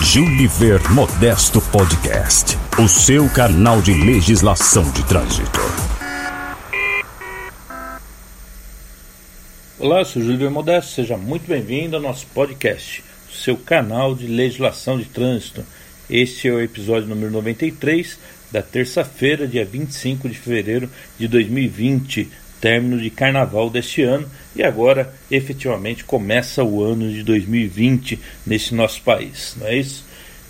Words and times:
Juniver 0.00 0.80
Modesto 0.92 1.60
Podcast, 1.60 2.56
o 2.78 2.88
seu 2.88 3.28
canal 3.28 3.80
de 3.80 3.92
legislação 3.92 4.82
de 4.90 5.04
trânsito. 5.04 5.60
Olá, 9.78 10.00
eu 10.00 10.04
sou 10.04 10.22
Júlio 10.22 10.50
Modesto, 10.50 10.92
seja 10.92 11.16
muito 11.16 11.46
bem-vindo 11.46 11.96
ao 11.96 12.02
nosso 12.02 12.26
podcast, 12.28 13.04
o 13.30 13.34
seu 13.34 13.56
canal 13.56 14.14
de 14.14 14.26
legislação 14.26 14.98
de 14.98 15.04
trânsito. 15.04 15.64
Este 16.08 16.48
é 16.48 16.52
o 16.52 16.60
episódio 16.60 17.08
número 17.08 17.30
93 17.30 18.18
da 18.50 18.62
terça-feira, 18.62 19.46
dia 19.46 19.64
25 19.64 20.28
de 20.28 20.38
fevereiro 20.38 20.90
de 21.18 21.28
2020, 21.28 22.30
término 22.60 23.00
de 23.00 23.10
carnaval 23.10 23.68
deste 23.70 24.02
ano 24.02 24.28
e 24.54 24.62
agora 24.62 25.12
efetivamente 25.30 26.04
começa 26.04 26.64
o 26.64 26.82
ano 26.82 27.10
de 27.10 27.22
2020 27.22 28.18
nesse 28.46 28.74
nosso 28.74 29.02
país, 29.02 29.56
não 29.58 29.66
é 29.66 29.76
isso? 29.76 30.04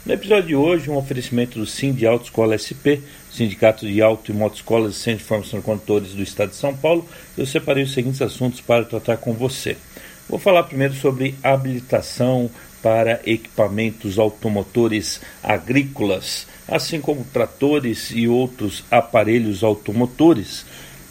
No 0.07 0.13
episódio 0.13 0.47
de 0.47 0.55
hoje, 0.55 0.89
um 0.89 0.97
oferecimento 0.97 1.59
do 1.59 1.67
Sim 1.67 1.93
de 1.93 2.07
Autoescola 2.07 2.57
SP, 2.57 3.03
Sindicato 3.29 3.85
de 3.85 4.01
Auto 4.01 4.31
e 4.31 4.35
Motoscolas 4.35 4.95
e 4.95 4.99
Centro 5.01 5.19
de 5.19 5.25
Formação 5.25 5.59
de 5.59 5.65
Condutores 5.65 6.13
do 6.13 6.23
Estado 6.23 6.51
de 6.51 6.55
São 6.55 6.77
Paulo, 6.77 7.09
eu 7.37 7.45
separei 7.45 7.83
os 7.83 7.93
seguintes 7.93 8.23
assuntos 8.23 8.61
para 8.61 8.85
tratar 8.85 9.17
com 9.17 9.33
você. 9.33 9.77
Vou 10.29 10.39
falar 10.39 10.63
primeiro 10.63 10.95
sobre 10.95 11.35
habilitação 11.43 12.49
para 12.81 13.21
equipamentos 13.27 14.17
automotores 14.17 15.21
agrícolas, 15.43 16.47
assim 16.69 17.01
como 17.01 17.25
tratores 17.25 18.13
e 18.13 18.29
outros 18.29 18.85
aparelhos 18.89 19.65
automotores 19.65 20.65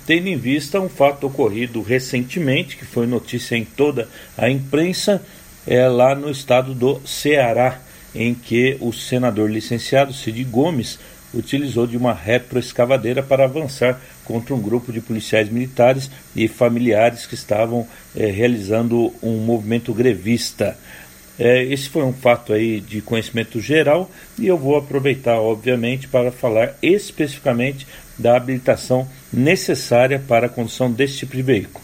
tendo 0.06 0.28
em 0.28 0.38
vista 0.38 0.80
um 0.80 0.90
fato 0.90 1.28
ocorrido 1.28 1.82
recentemente, 1.82 2.78
que 2.78 2.86
foi 2.86 3.08
notícia 3.08 3.56
em 3.56 3.66
toda 3.66 4.08
a 4.38 4.50
imprensa, 4.50 5.22
é, 5.66 5.88
lá 5.88 6.14
no 6.14 6.30
estado 6.30 6.74
do 6.74 7.02
Ceará, 7.06 7.80
em 8.14 8.34
que 8.34 8.78
o 8.80 8.94
senador 8.94 9.50
licenciado 9.50 10.14
Cid 10.14 10.44
Gomes 10.46 11.00
utilizou 11.34 11.86
de 11.86 11.98
uma 11.98 12.14
retroescavadeira 12.14 13.22
para 13.22 13.44
avançar 13.44 14.00
contra 14.24 14.56
um 14.56 14.62
grupo 14.62 14.92
de 14.92 15.02
policiais 15.02 15.50
militares 15.50 16.10
e 16.36 16.48
familiares 16.48 17.26
que 17.26 17.36
estavam 17.36 17.88
é, 18.16 18.28
realizando 18.28 19.14
um 19.22 19.38
movimento 19.40 19.94
grevista. 19.94 20.78
É, 21.38 21.64
esse 21.66 21.90
foi 21.90 22.04
um 22.04 22.14
fato 22.14 22.54
aí 22.54 22.80
de 22.80 23.02
conhecimento 23.02 23.60
geral 23.60 24.10
e 24.40 24.48
eu 24.48 24.58
vou 24.58 24.78
aproveitar, 24.78 25.38
obviamente, 25.38 26.08
para 26.08 26.32
falar 26.32 26.76
especificamente 26.82 27.86
da 28.18 28.36
habilitação 28.36 29.08
necessária 29.32 30.22
para 30.26 30.48
a 30.48 30.50
condução 30.50 30.92
desse 30.92 31.18
tipo 31.18 31.36
de 31.36 31.42
veículo. 31.42 31.84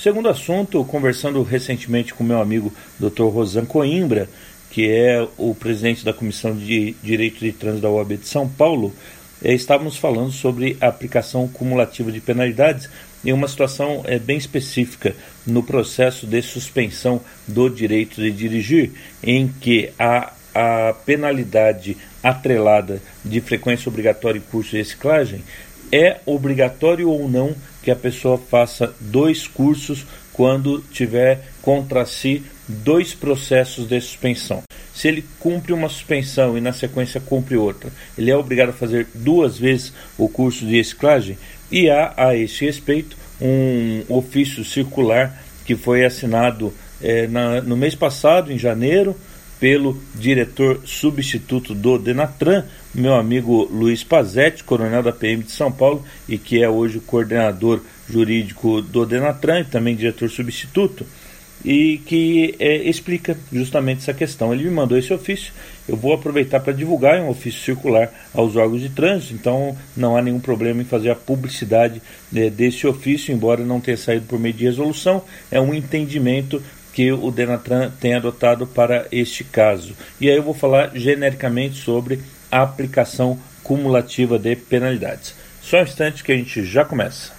Segundo 0.00 0.28
assunto, 0.28 0.84
conversando 0.84 1.42
recentemente 1.42 2.14
com 2.14 2.22
meu 2.22 2.40
amigo 2.40 2.72
Dr. 3.00 3.24
Rosan 3.24 3.64
Coimbra, 3.64 4.28
que 4.70 4.88
é 4.88 5.26
o 5.36 5.54
presidente 5.54 6.04
da 6.04 6.12
Comissão 6.12 6.54
de 6.54 6.94
Direito 7.02 7.40
de 7.40 7.52
Trânsito 7.52 7.82
da 7.82 7.90
OAB 7.90 8.16
de 8.16 8.28
São 8.28 8.48
Paulo, 8.48 8.94
é, 9.42 9.52
estávamos 9.52 9.96
falando 9.96 10.32
sobre 10.32 10.76
a 10.80 10.88
aplicação 10.88 11.48
cumulativa 11.48 12.12
de 12.12 12.20
penalidades 12.20 12.88
em 13.24 13.32
uma 13.32 13.48
situação 13.48 14.02
é, 14.04 14.18
bem 14.18 14.36
específica 14.36 15.14
no 15.46 15.62
processo 15.62 16.26
de 16.26 16.40
suspensão 16.42 17.20
do 17.46 17.68
direito 17.68 18.20
de 18.20 18.30
dirigir, 18.30 18.92
em 19.22 19.48
que 19.48 19.90
a, 19.98 20.32
a 20.54 20.94
penalidade 21.04 21.96
atrelada 22.22 23.00
de 23.24 23.40
frequência 23.40 23.88
obrigatória 23.88 24.38
e 24.38 24.42
curso 24.42 24.70
de 24.70 24.78
reciclagem 24.78 25.42
é 25.92 26.18
obrigatório 26.26 27.08
ou 27.10 27.28
não 27.28 27.54
que 27.82 27.90
a 27.90 27.96
pessoa 27.96 28.38
faça 28.38 28.94
dois 29.00 29.46
cursos 29.46 30.06
quando 30.32 30.80
tiver 30.92 31.40
contra 31.62 32.06
si 32.06 32.42
dois 32.68 33.14
processos 33.14 33.88
de 33.88 34.00
suspensão. 34.00 34.62
Se 34.94 35.08
ele 35.08 35.24
cumpre 35.38 35.72
uma 35.72 35.88
suspensão 35.88 36.56
e 36.56 36.60
na 36.60 36.72
sequência 36.72 37.20
cumpre 37.20 37.56
outra, 37.56 37.90
ele 38.16 38.30
é 38.30 38.36
obrigado 38.36 38.70
a 38.70 38.72
fazer 38.72 39.06
duas 39.14 39.58
vezes 39.58 39.92
o 40.16 40.28
curso 40.28 40.66
de 40.66 40.76
reciclagem 40.76 41.38
e 41.70 41.88
há 41.88 42.12
a 42.16 42.36
esse 42.36 42.64
respeito 42.64 43.16
um 43.40 44.02
ofício 44.08 44.64
circular 44.64 45.42
que 45.64 45.76
foi 45.76 46.04
assinado 46.04 46.72
é, 47.00 47.26
na, 47.26 47.60
no 47.60 47.76
mês 47.76 47.94
passado, 47.94 48.52
em 48.52 48.58
janeiro, 48.58 49.16
pelo 49.60 50.00
diretor 50.14 50.80
substituto 50.84 51.74
do 51.74 51.98
Denatran, 51.98 52.64
meu 52.94 53.14
amigo 53.14 53.68
Luiz 53.70 54.04
Pazetti, 54.04 54.64
coronel 54.64 55.02
da 55.02 55.12
PM 55.12 55.42
de 55.42 55.52
São 55.52 55.70
Paulo 55.70 56.04
e 56.28 56.38
que 56.38 56.62
é 56.62 56.68
hoje 56.68 56.98
o 56.98 57.02
coordenador 57.02 57.80
jurídico 58.08 58.80
do 58.80 59.04
Denatran 59.04 59.60
e 59.60 59.64
também 59.64 59.94
diretor 59.94 60.30
substituto, 60.30 61.04
e 61.64 61.98
que 62.06 62.54
é, 62.58 62.76
explica 62.88 63.36
justamente 63.52 63.98
essa 63.98 64.14
questão. 64.14 64.52
Ele 64.52 64.64
me 64.64 64.70
mandou 64.70 64.96
esse 64.96 65.12
ofício, 65.12 65.52
eu 65.88 65.96
vou 65.96 66.12
aproveitar 66.12 66.60
para 66.60 66.72
divulgar 66.72 67.16
é 67.16 67.20
um 67.20 67.28
ofício 67.28 67.60
circular 67.60 68.10
aos 68.32 68.56
órgãos 68.56 68.80
de 68.80 68.90
trânsito, 68.90 69.34
então 69.34 69.76
não 69.96 70.16
há 70.16 70.22
nenhum 70.22 70.40
problema 70.40 70.82
em 70.82 70.84
fazer 70.84 71.10
a 71.10 71.16
publicidade 71.16 72.00
né, 72.30 72.48
desse 72.48 72.86
ofício, 72.86 73.34
embora 73.34 73.64
não 73.64 73.80
tenha 73.80 73.96
saído 73.96 74.26
por 74.26 74.38
meio 74.38 74.54
de 74.54 74.64
resolução, 74.64 75.22
é 75.50 75.60
um 75.60 75.74
entendimento 75.74 76.62
que 76.98 77.12
o 77.12 77.30
Denatran 77.30 77.92
tem 78.00 78.14
adotado 78.14 78.66
para 78.66 79.06
este 79.12 79.44
caso. 79.44 79.94
E 80.20 80.28
aí 80.28 80.34
eu 80.34 80.42
vou 80.42 80.52
falar 80.52 80.90
genericamente 80.96 81.76
sobre 81.76 82.20
a 82.50 82.60
aplicação 82.60 83.38
cumulativa 83.62 84.36
de 84.36 84.56
penalidades. 84.56 85.32
Só 85.62 85.76
um 85.76 85.82
instante 85.82 86.24
que 86.24 86.32
a 86.32 86.36
gente 86.36 86.64
já 86.64 86.84
começa. 86.84 87.30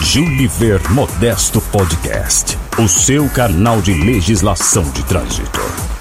Juniver 0.00 0.80
Modesto 0.92 1.60
Podcast, 1.60 2.56
o 2.78 2.88
seu 2.88 3.28
canal 3.28 3.82
de 3.82 3.92
legislação 3.92 4.90
de 4.92 5.04
trânsito. 5.04 5.95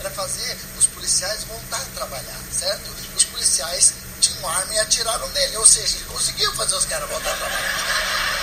Era 0.00 0.10
fazer 0.10 0.58
os 0.78 0.86
policiais 0.86 1.44
voltar 1.44 1.80
a 1.80 1.94
trabalhar, 1.94 2.40
certo? 2.50 2.90
Os 3.14 3.24
policiais 3.24 3.92
tinham 4.20 4.48
arma 4.48 4.74
e 4.74 4.78
atiraram 4.78 5.28
nele, 5.28 5.56
ou 5.58 5.66
seja, 5.66 5.96
ele 5.96 6.06
conseguiu 6.06 6.54
fazer 6.54 6.74
os 6.74 6.86
caras 6.86 7.08
voltar 7.08 7.30
a 7.30 7.36
trabalhar. 7.36 8.40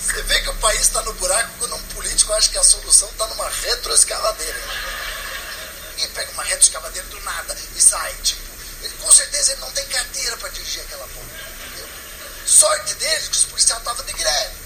Você 0.00 0.22
vê 0.22 0.40
que 0.40 0.48
o 0.48 0.54
país 0.56 0.80
está 0.80 1.02
no 1.02 1.12
buraco 1.14 1.50
quando 1.58 1.76
um 1.76 1.82
político 1.94 2.32
acha 2.32 2.48
que 2.48 2.58
a 2.58 2.64
solução 2.64 3.08
está 3.10 3.26
numa 3.28 3.48
retroescavadeira. 3.48 4.60
Ninguém 5.90 6.08
pega 6.10 6.32
uma 6.32 6.44
retroescavadeira 6.44 7.06
do 7.08 7.20
nada 7.20 7.56
e 7.76 7.80
sai, 7.80 8.12
tipo. 8.22 8.50
Ele, 8.82 8.94
com 8.94 9.12
certeza 9.12 9.52
ele 9.52 9.60
não 9.60 9.70
tem 9.72 9.86
carteira 9.86 10.36
para 10.38 10.48
dirigir 10.48 10.80
aquela 10.80 11.06
porra. 11.08 11.28
Sorte 12.46 12.94
dele 12.94 13.28
que 13.28 13.36
os 13.36 13.44
policiais 13.44 13.78
estavam 13.78 14.04
de 14.04 14.12
greve. 14.14 14.59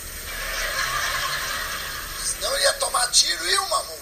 Senão 2.44 2.61
ia 2.61 2.73
tomar 2.75 3.11
tiro 3.11 3.49
e 3.49 3.56
uma 3.56 3.79
multa. 3.85 3.94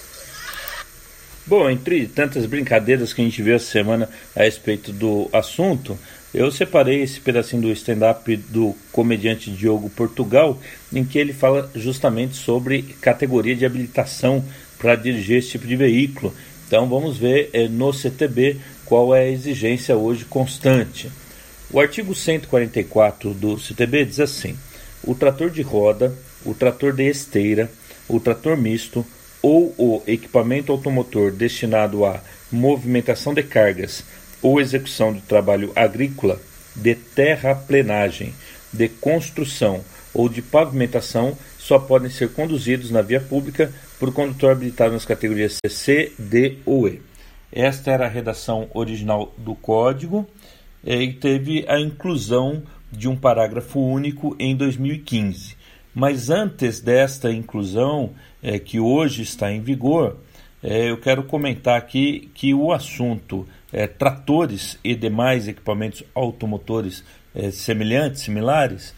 Bom, 1.46 1.70
entre 1.70 2.08
tantas 2.08 2.44
brincadeiras 2.44 3.12
que 3.12 3.20
a 3.20 3.24
gente 3.24 3.40
viu 3.40 3.54
essa 3.54 3.70
semana 3.70 4.10
a 4.34 4.42
respeito 4.42 4.92
do 4.92 5.30
assunto, 5.32 5.96
eu 6.34 6.50
separei 6.50 7.02
esse 7.02 7.20
pedacinho 7.20 7.62
do 7.62 7.70
stand-up 7.70 8.34
do 8.36 8.76
comediante 8.90 9.48
Diogo 9.48 9.88
Portugal, 9.90 10.60
em 10.92 11.04
que 11.04 11.20
ele 11.20 11.32
fala 11.32 11.70
justamente 11.76 12.34
sobre 12.34 12.82
categoria 13.00 13.54
de 13.54 13.64
habilitação 13.64 14.44
para 14.76 14.96
dirigir 14.96 15.38
esse 15.38 15.50
tipo 15.50 15.66
de 15.68 15.76
veículo. 15.76 16.34
Então 16.66 16.88
vamos 16.88 17.16
ver 17.16 17.48
eh, 17.52 17.68
no 17.68 17.92
CTB 17.92 18.58
qual 18.84 19.14
é 19.14 19.20
a 19.20 19.30
exigência 19.30 19.96
hoje 19.96 20.24
constante. 20.24 21.12
O 21.70 21.78
artigo 21.78 22.12
144 22.12 23.34
do 23.34 23.56
CTB 23.56 24.04
diz 24.04 24.18
assim: 24.18 24.58
o 25.04 25.14
trator 25.14 25.48
de 25.48 25.62
roda, 25.62 26.12
o 26.44 26.54
trator 26.54 26.92
de 26.92 27.08
esteira, 27.08 27.70
o 28.08 28.20
trator 28.20 28.56
misto 28.56 29.04
ou 29.42 29.74
o 29.76 30.02
equipamento 30.06 30.70
automotor 30.70 31.32
destinado 31.32 32.04
à 32.04 32.22
movimentação 32.50 33.34
de 33.34 33.42
cargas 33.42 34.04
ou 34.40 34.60
execução 34.60 35.12
de 35.12 35.20
trabalho 35.22 35.72
agrícola, 35.74 36.40
de 36.74 36.94
terraplenagem, 36.94 38.34
de 38.72 38.88
construção 38.88 39.84
ou 40.14 40.28
de 40.28 40.42
pavimentação 40.42 41.36
só 41.58 41.78
podem 41.78 42.10
ser 42.10 42.30
conduzidos 42.30 42.90
na 42.90 43.02
via 43.02 43.20
pública 43.20 43.72
por 43.98 44.12
condutor 44.12 44.52
habilitado 44.52 44.92
nas 44.92 45.04
categorias 45.04 45.58
C, 45.68 46.12
D 46.18 46.58
ou 46.66 46.88
E. 46.88 47.00
Esta 47.52 47.92
era 47.92 48.06
a 48.06 48.08
redação 48.08 48.68
original 48.74 49.32
do 49.38 49.54
código 49.54 50.26
e 50.84 51.12
teve 51.12 51.64
a 51.68 51.78
inclusão 51.78 52.62
de 52.90 53.08
um 53.08 53.16
parágrafo 53.16 53.78
único 53.78 54.34
em 54.38 54.56
2015. 54.56 55.56
Mas 55.94 56.30
antes 56.30 56.80
desta 56.80 57.30
inclusão, 57.30 58.10
é, 58.42 58.58
que 58.58 58.80
hoje 58.80 59.22
está 59.22 59.52
em 59.52 59.60
vigor, 59.60 60.16
é, 60.62 60.90
eu 60.90 60.96
quero 60.96 61.24
comentar 61.24 61.76
aqui 61.76 62.30
que 62.34 62.54
o 62.54 62.72
assunto 62.72 63.46
é, 63.72 63.86
tratores 63.86 64.78
e 64.82 64.94
demais 64.94 65.48
equipamentos 65.48 66.02
automotores 66.14 67.04
semelhantes, 67.50 68.20
similares, 68.20 68.94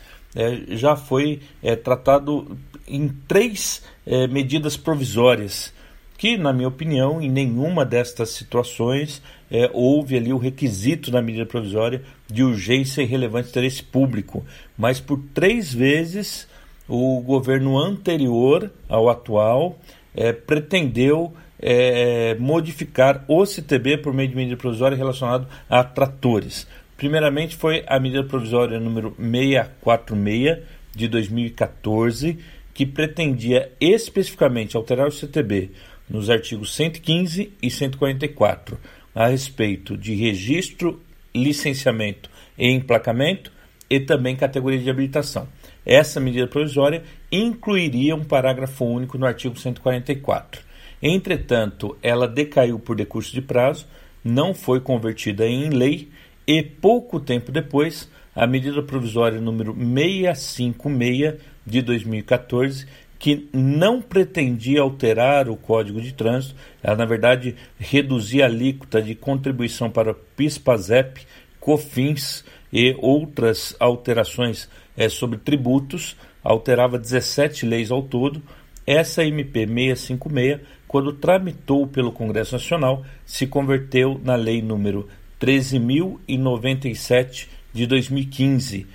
já 0.70 0.96
foi 0.96 1.40
tratado 1.84 2.58
em 2.88 3.06
três 3.28 3.80
medidas 4.28 4.76
provisórias, 4.76 5.72
que, 6.18 6.36
na 6.36 6.52
minha 6.52 6.66
opinião, 6.66 7.22
em 7.22 7.30
nenhuma 7.30 7.84
destas 7.84 8.30
situações 8.30 9.22
é, 9.48 9.70
houve 9.72 10.16
ali 10.16 10.32
o 10.32 10.38
requisito 10.38 11.12
da 11.12 11.22
medida 11.22 11.46
provisória 11.46 12.02
de 12.26 12.42
urgência 12.42 13.02
e 13.02 13.06
relevante 13.06 13.50
interesse 13.50 13.84
público, 13.84 14.44
mas 14.76 14.98
por 14.98 15.22
três 15.32 15.72
vezes 15.72 16.48
o 16.88 17.20
governo 17.20 17.78
anterior 17.78 18.70
ao 18.88 19.08
atual 19.08 19.78
é, 20.14 20.32
pretendeu 20.32 21.32
é, 21.58 22.34
modificar 22.38 23.24
o 23.26 23.44
CTB 23.44 23.98
por 23.98 24.12
meio 24.12 24.28
de 24.28 24.36
medida 24.36 24.56
provisória 24.56 24.96
relacionado 24.96 25.46
a 25.68 25.82
tratores. 25.82 26.66
Primeiramente 26.96 27.56
foi 27.56 27.84
a 27.86 27.98
medida 27.98 28.22
provisória 28.22 28.78
número 28.78 29.14
646 29.18 30.58
de 30.94 31.08
2014, 31.08 32.38
que 32.72 32.86
pretendia 32.86 33.72
especificamente 33.80 34.76
alterar 34.76 35.08
o 35.08 35.12
CTB 35.12 35.70
nos 36.08 36.28
artigos 36.28 36.74
115 36.74 37.52
e 37.62 37.70
144 37.70 38.78
a 39.14 39.28
respeito 39.28 39.96
de 39.96 40.14
registro, 40.14 41.00
licenciamento 41.34 42.28
e 42.58 42.68
emplacamento 42.68 43.50
e 43.88 44.00
também 44.00 44.36
categoria 44.36 44.78
de 44.78 44.90
habilitação. 44.90 45.48
Essa 45.84 46.20
medida 46.20 46.46
provisória 46.46 47.02
incluiria 47.30 48.16
um 48.16 48.24
parágrafo 48.24 48.84
único 48.84 49.18
no 49.18 49.26
artigo 49.26 49.58
144. 49.58 50.62
Entretanto, 51.02 51.96
ela 52.02 52.26
decaiu 52.26 52.78
por 52.78 52.96
decurso 52.96 53.32
de 53.32 53.42
prazo, 53.42 53.86
não 54.24 54.54
foi 54.54 54.80
convertida 54.80 55.46
em 55.46 55.68
lei 55.68 56.08
e 56.46 56.62
pouco 56.62 57.20
tempo 57.20 57.52
depois, 57.52 58.08
a 58.34 58.46
medida 58.46 58.82
provisória 58.82 59.40
número 59.40 59.74
656 59.74 61.34
de 61.66 61.82
2014, 61.82 62.86
que 63.18 63.48
não 63.52 64.02
pretendia 64.02 64.80
alterar 64.80 65.48
o 65.48 65.56
Código 65.56 66.00
de 66.00 66.12
Trânsito, 66.12 66.54
ela 66.82 66.96
na 66.96 67.06
verdade 67.06 67.54
reduzia 67.78 68.44
a 68.44 68.48
alíquota 68.48 69.00
de 69.00 69.14
contribuição 69.14 69.90
para 69.90 70.12
PIS/PASEP, 70.12 71.26
COFINS 71.60 72.44
e 72.72 72.94
outras 72.98 73.74
alterações 73.80 74.68
é, 74.96 75.08
sobre 75.08 75.38
tributos, 75.38 76.16
alterava 76.42 76.98
17 76.98 77.64
leis 77.66 77.90
ao 77.90 78.02
todo. 78.02 78.42
Essa 78.86 79.24
MP 79.24 79.66
656, 79.66 80.60
quando 80.86 81.12
tramitou 81.12 81.86
pelo 81.86 82.12
Congresso 82.12 82.52
Nacional, 82.52 83.02
se 83.24 83.46
converteu 83.46 84.20
na 84.22 84.36
lei 84.36 84.60
número 84.62 85.08
13.097 85.40 87.48
de 87.72 87.86
2015, 87.86 88.86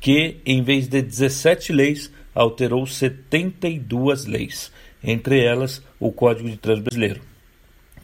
que, 0.00 0.36
em 0.46 0.62
vez 0.62 0.86
de 0.86 1.02
17 1.02 1.72
leis, 1.72 2.12
alterou 2.34 2.86
72 2.86 4.26
leis, 4.26 4.70
entre 5.02 5.42
elas 5.42 5.82
o 5.98 6.12
Código 6.12 6.48
de 6.48 6.56
Trânsito 6.56 6.84
Brasileiro. 6.84 7.20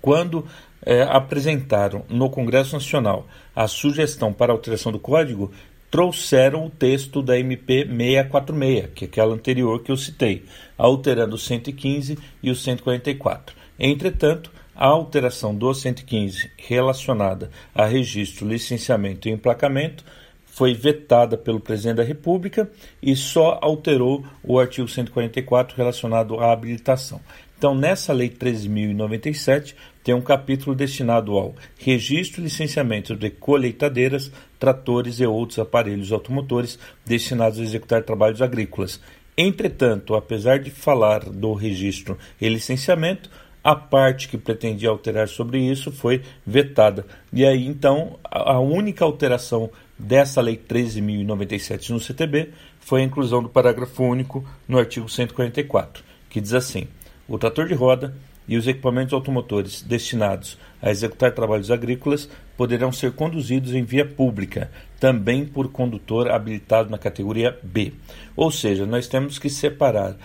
Quando 0.00 0.44
é, 0.84 1.02
apresentaram 1.02 2.04
no 2.08 2.28
Congresso 2.28 2.74
Nacional 2.74 3.28
a 3.54 3.68
sugestão 3.68 4.32
para 4.32 4.52
alteração 4.52 4.90
do 4.92 4.98
Código, 4.98 5.52
trouxeram 5.94 6.66
o 6.66 6.70
texto 6.70 7.22
da 7.22 7.38
MP 7.38 7.86
646, 7.86 8.90
que 8.96 9.04
é 9.04 9.06
aquela 9.06 9.32
anterior 9.32 9.80
que 9.80 9.92
eu 9.92 9.96
citei, 9.96 10.42
alterando 10.76 11.36
o 11.36 11.38
115 11.38 12.18
e 12.42 12.50
o 12.50 12.56
144. 12.56 13.54
Entretanto, 13.78 14.50
a 14.74 14.88
alteração 14.88 15.54
do 15.54 15.72
115 15.72 16.50
relacionada 16.56 17.48
a 17.72 17.86
registro, 17.86 18.44
licenciamento 18.44 19.28
e 19.28 19.30
emplacamento 19.30 20.04
foi 20.44 20.74
vetada 20.74 21.38
pelo 21.38 21.60
presidente 21.60 21.98
da 21.98 22.02
República 22.02 22.68
e 23.00 23.14
só 23.14 23.60
alterou 23.62 24.26
o 24.42 24.58
artigo 24.58 24.88
144 24.88 25.76
relacionado 25.76 26.40
à 26.40 26.50
habilitação. 26.50 27.20
Então, 27.56 27.72
nessa 27.72 28.12
Lei 28.12 28.30
13.097, 28.30 29.76
tem 30.04 30.14
um 30.14 30.20
capítulo 30.20 30.76
destinado 30.76 31.32
ao 31.32 31.54
registro 31.78 32.42
e 32.42 32.44
licenciamento 32.44 33.16
de 33.16 33.30
colheitadeiras, 33.30 34.30
tratores 34.58 35.18
e 35.18 35.26
outros 35.26 35.58
aparelhos 35.58 36.12
automotores 36.12 36.78
destinados 37.06 37.58
a 37.58 37.62
executar 37.62 38.02
trabalhos 38.02 38.42
agrícolas. 38.42 39.00
Entretanto, 39.36 40.14
apesar 40.14 40.58
de 40.58 40.70
falar 40.70 41.20
do 41.20 41.54
registro 41.54 42.18
e 42.38 42.48
licenciamento, 42.50 43.30
a 43.64 43.74
parte 43.74 44.28
que 44.28 44.36
pretendia 44.36 44.90
alterar 44.90 45.26
sobre 45.26 45.58
isso 45.58 45.90
foi 45.90 46.20
vetada. 46.46 47.06
E 47.32 47.46
aí, 47.46 47.66
então, 47.66 48.18
a 48.22 48.60
única 48.60 49.06
alteração 49.06 49.70
dessa 49.98 50.42
Lei 50.42 50.56
13.097 50.56 51.88
no 51.88 51.98
CTB 51.98 52.50
foi 52.78 53.00
a 53.00 53.04
inclusão 53.04 53.42
do 53.42 53.48
parágrafo 53.48 54.04
único 54.04 54.44
no 54.68 54.78
artigo 54.78 55.08
144, 55.08 56.04
que 56.28 56.42
diz 56.42 56.52
assim: 56.52 56.86
o 57.26 57.38
trator 57.38 57.66
de 57.66 57.74
roda 57.74 58.14
e 58.46 58.56
os 58.56 58.66
equipamentos 58.66 59.12
automotores 59.12 59.82
destinados 59.82 60.58
a 60.80 60.90
executar 60.90 61.32
trabalhos 61.32 61.70
agrícolas 61.70 62.28
poderão 62.56 62.92
ser 62.92 63.12
conduzidos 63.12 63.72
em 63.72 63.82
via 63.82 64.04
pública, 64.04 64.70
também 65.00 65.44
por 65.44 65.70
condutor 65.70 66.30
habilitado 66.30 66.90
na 66.90 66.98
categoria 66.98 67.58
B. 67.62 67.92
Ou 68.36 68.50
seja, 68.50 68.86
nós 68.86 69.08
temos 69.08 69.38
que 69.38 69.50
separar 69.50 70.16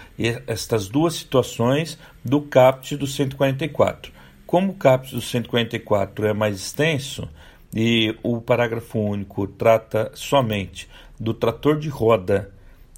estas 0.45 0.87
duas 0.87 1.15
situações 1.15 1.97
do 2.23 2.41
CAPT 2.41 2.97
do 2.97 3.07
144. 3.07 4.11
Como 4.45 4.71
o 4.71 4.75
CAPT 4.75 5.15
do 5.15 5.21
144 5.21 6.27
é 6.27 6.33
mais 6.33 6.55
extenso 6.55 7.27
e 7.73 8.15
o 8.23 8.41
parágrafo 8.41 8.99
único 8.99 9.47
trata 9.47 10.11
somente 10.13 10.87
do 11.19 11.33
trator 11.33 11.79
de 11.79 11.89
roda 11.89 12.51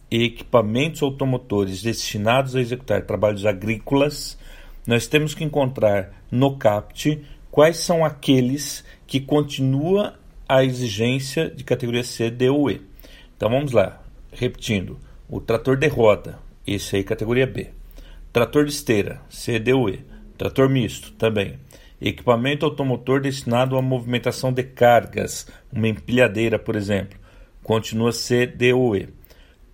e 0.10 0.26
equipamentos 0.26 1.02
automotores 1.02 1.82
destinados 1.82 2.56
a 2.56 2.62
executar 2.62 3.04
trabalhos 3.04 3.46
agrícolas, 3.46 4.38
nós 4.86 5.08
temos 5.08 5.34
que 5.34 5.44
encontrar 5.44 6.12
no 6.32 6.58
CAPT 6.58 7.22
quais 7.52 7.78
são 7.78 8.04
aqueles 8.04 8.84
que 9.06 9.20
continua 9.20 10.16
a 10.48 10.64
exigência 10.64 11.50
de 11.50 11.64
categoria 11.64 12.04
C, 12.04 12.32
D 12.32 12.50
ou 12.50 12.70
E. 12.70 12.82
Então 13.38 13.50
vamos 13.50 13.72
lá, 13.72 14.02
repetindo: 14.32 14.98
o 15.30 15.40
trator 15.40 15.78
de 15.78 15.88
roda, 15.88 16.40
esse 16.66 16.96
aí 16.96 17.04
categoria 17.04 17.46
B. 17.46 17.70
Trator 18.34 18.66
de 18.66 18.72
esteira, 18.72 19.22
C, 19.30 19.60
D 19.60 19.74
ou 19.74 19.90
E. 19.90 20.04
Trator 20.38 20.70
misto, 20.70 21.12
também. 21.14 21.60
Equipamento 22.02 22.66
automotor 22.66 23.22
destinado 23.22 23.78
à 23.78 23.82
movimentação 23.82 24.52
de 24.52 24.64
cargas, 24.64 25.46
uma 25.72 25.88
empilhadeira, 25.88 26.58
por 26.58 26.76
exemplo, 26.76 27.20
continua 27.62 28.12
C, 28.12 28.48
D 28.48 28.74
ou 28.74 28.96
E. 28.96 29.10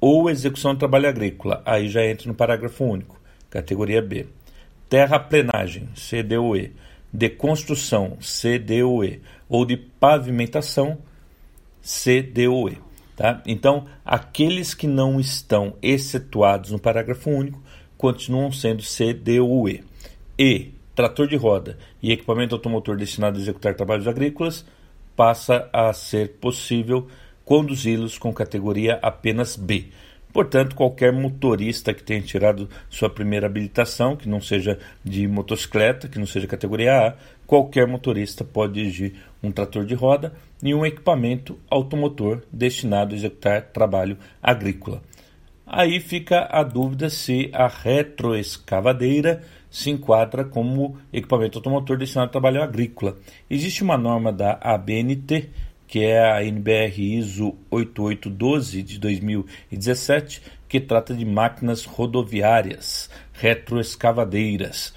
Ou 0.01 0.29
execução 0.29 0.73
de 0.73 0.79
trabalho 0.79 1.07
agrícola, 1.07 1.61
aí 1.65 1.87
já 1.87 2.05
entra 2.05 2.27
no 2.27 2.35
parágrafo 2.35 2.83
único, 2.83 3.19
categoria 3.49 4.01
B 4.01 4.27
terraplenagem, 4.89 5.89
CDOE, 5.95 6.73
de 7.11 7.29
construção, 7.29 8.17
CDOE, 8.19 9.21
ou 9.49 9.65
de 9.65 9.77
pavimentação, 9.77 10.97
CDOE. 11.81 12.79
Tá? 13.15 13.41
Então, 13.45 13.87
aqueles 14.05 14.73
que 14.73 14.85
não 14.85 15.19
estão 15.19 15.75
excetuados 15.81 16.71
no 16.71 16.79
parágrafo 16.79 17.29
único 17.29 17.61
continuam 17.97 18.51
sendo 18.51 18.83
CDOE. 18.83 19.83
E 20.37 20.71
trator 20.93 21.27
de 21.27 21.35
roda 21.35 21.77
e 22.01 22.11
equipamento 22.11 22.55
automotor 22.55 22.97
destinado 22.97 23.37
a 23.37 23.41
executar 23.41 23.75
trabalhos 23.75 24.07
agrícolas, 24.07 24.65
passa 25.15 25.69
a 25.71 25.93
ser 25.93 26.33
possível 26.39 27.07
conduzi-los 27.45 28.17
com 28.17 28.33
categoria 28.33 28.99
apenas 29.01 29.55
B. 29.55 29.85
Portanto, 30.33 30.75
qualquer 30.75 31.11
motorista 31.11 31.93
que 31.93 32.03
tenha 32.03 32.21
tirado 32.21 32.69
sua 32.89 33.09
primeira 33.09 33.47
habilitação, 33.47 34.15
que 34.15 34.29
não 34.29 34.39
seja 34.39 34.77
de 35.03 35.27
motocicleta, 35.27 36.07
que 36.07 36.19
não 36.19 36.27
seja 36.27 36.45
categoria 36.45 37.07
A, 37.07 37.13
qualquer 37.45 37.87
motorista 37.87 38.43
pode 38.43 38.73
dirigir 38.73 39.15
um 39.41 39.51
trator 39.51 39.85
de 39.85 39.95
roda 39.95 40.33
e 40.61 40.73
um 40.73 40.85
equipamento 40.85 41.57
automotor 41.69 42.41
destinado 42.51 43.13
a 43.13 43.17
executar 43.17 43.61
trabalho 43.73 44.17
agrícola. 44.41 45.01
Aí 45.65 45.99
fica 45.99 46.47
a 46.49 46.63
dúvida 46.63 47.09
se 47.09 47.49
a 47.53 47.67
retroescavadeira 47.67 49.43
se 49.69 49.89
enquadra 49.89 50.45
como 50.45 50.97
equipamento 51.11 51.57
automotor 51.57 51.97
destinado 51.97 52.29
a 52.29 52.31
trabalho 52.31 52.63
agrícola. 52.63 53.17
Existe 53.49 53.83
uma 53.83 53.97
norma 53.97 54.31
da 54.31 54.57
ABNT, 54.61 55.49
que 55.87 56.03
é 56.03 56.19
a 56.19 56.43
NBR 56.43 57.17
ISO 57.17 57.55
8812 57.71 58.83
de 58.83 58.99
2017, 58.99 60.41
que 60.67 60.79
trata 60.81 61.13
de 61.13 61.25
máquinas 61.25 61.85
rodoviárias, 61.85 63.09
retroescavadeiras. 63.33 64.93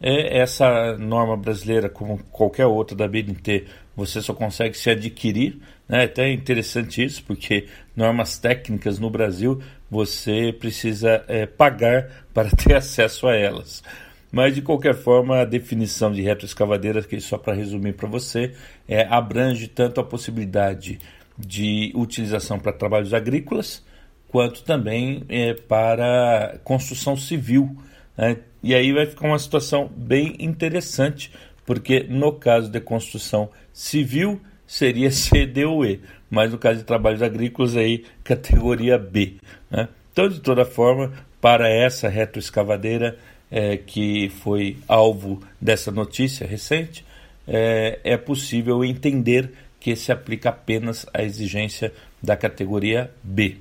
É 0.00 0.38
essa 0.40 0.96
norma 0.98 1.36
brasileira, 1.36 1.88
como 1.88 2.18
qualquer 2.30 2.66
outra 2.66 2.94
da 2.94 3.08
BNT, 3.08 3.64
você 3.96 4.20
só 4.20 4.34
consegue 4.34 4.76
se 4.76 4.90
adquirir. 4.90 5.58
Né? 5.88 6.04
Até 6.04 6.24
é 6.24 6.32
interessante 6.32 7.02
isso, 7.02 7.24
porque 7.24 7.66
normas 7.96 8.38
técnicas 8.38 8.98
no 8.98 9.08
Brasil 9.08 9.62
você 9.90 10.52
precisa 10.52 11.24
é, 11.28 11.46
pagar 11.46 12.26
para 12.34 12.50
ter 12.54 12.74
acesso 12.76 13.26
a 13.26 13.34
elas. 13.34 13.82
Mas 14.30 14.54
de 14.54 14.62
qualquer 14.62 14.94
forma, 14.94 15.40
a 15.40 15.44
definição 15.44 16.12
de 16.12 16.20
retroescavadeira, 16.22 17.02
que 17.02 17.20
só 17.20 17.38
para 17.38 17.54
resumir 17.54 17.92
para 17.92 18.08
você, 18.08 18.52
é, 18.88 19.06
abrange 19.08 19.68
tanto 19.68 20.00
a 20.00 20.04
possibilidade 20.04 20.98
de 21.38 21.92
utilização 21.94 22.58
para 22.58 22.72
trabalhos 22.72 23.14
agrícolas, 23.14 23.84
quanto 24.28 24.62
também 24.64 25.22
é, 25.28 25.54
para 25.54 26.58
construção 26.64 27.16
civil. 27.16 27.76
Né? 28.16 28.38
E 28.62 28.74
aí 28.74 28.92
vai 28.92 29.06
ficar 29.06 29.28
uma 29.28 29.38
situação 29.38 29.90
bem 29.94 30.36
interessante, 30.40 31.32
porque 31.64 32.04
no 32.08 32.32
caso 32.32 32.70
de 32.70 32.80
construção 32.80 33.50
civil 33.72 34.40
seria 34.66 35.08
CDOE, 35.10 36.00
mas 36.28 36.50
no 36.50 36.58
caso 36.58 36.78
de 36.78 36.84
trabalhos 36.84 37.22
agrícolas 37.22 37.76
aí 37.76 38.04
categoria 38.24 38.98
B. 38.98 39.36
Né? 39.70 39.88
Então, 40.12 40.28
de 40.28 40.40
toda 40.40 40.64
forma, 40.64 41.12
para 41.40 41.68
essa 41.68 42.08
retroescavadeira 42.08 43.18
é, 43.50 43.76
que 43.76 44.28
foi 44.28 44.76
alvo 44.88 45.42
dessa 45.60 45.90
notícia 45.90 46.46
recente, 46.46 47.04
é, 47.46 48.00
é 48.02 48.16
possível 48.16 48.84
entender 48.84 49.52
que 49.78 49.94
se 49.94 50.10
aplica 50.10 50.48
apenas 50.48 51.06
à 51.14 51.22
exigência 51.22 51.92
da 52.22 52.36
categoria 52.36 53.10
B. 53.22 53.58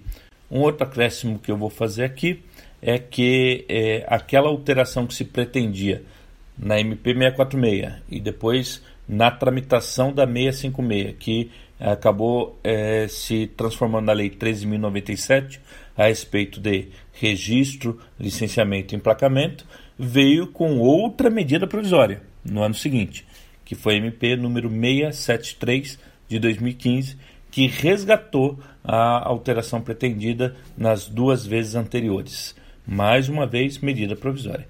Um 0.49 0.61
outro 0.61 0.87
acréscimo 0.87 1.39
que 1.39 1.51
eu 1.51 1.57
vou 1.57 1.69
fazer 1.69 2.03
aqui 2.03 2.41
é 2.81 2.97
que 2.97 3.65
é, 3.67 4.05
aquela 4.07 4.47
alteração 4.47 5.05
que 5.05 5.13
se 5.13 5.25
pretendia 5.25 6.03
na 6.57 6.79
MP 6.79 7.13
646 7.13 7.93
e 8.09 8.19
depois 8.19 8.81
na 9.07 9.29
tramitação 9.29 10.13
da 10.13 10.25
656, 10.25 11.15
que 11.19 11.51
acabou 11.79 12.57
é, 12.63 13.07
se 13.07 13.47
transformando 13.47 14.05
na 14.05 14.13
Lei 14.13 14.29
13.097 14.29 15.59
a 15.97 16.05
respeito 16.05 16.59
de 16.59 16.89
registro, 17.13 17.99
licenciamento 18.19 18.93
e 18.93 18.97
emplacamento, 18.97 19.65
veio 19.97 20.47
com 20.47 20.79
outra 20.79 21.29
medida 21.29 21.65
provisória 21.65 22.21
no 22.43 22.61
ano 22.61 22.75
seguinte, 22.75 23.25
que 23.63 23.75
foi 23.75 23.93
a 23.95 23.97
MP 23.97 24.35
número 24.35 24.69
673 24.69 25.97
de 26.27 26.39
2015, 26.39 27.15
que 27.49 27.67
resgatou 27.67 28.59
a 28.83 29.25
alteração 29.27 29.81
pretendida 29.81 30.55
nas 30.77 31.07
duas 31.07 31.45
vezes 31.45 31.75
anteriores. 31.75 32.53
Mais 32.85 33.29
uma 33.29 33.47
vez, 33.47 33.79
medida 33.79 34.13
provisória. 34.15 34.67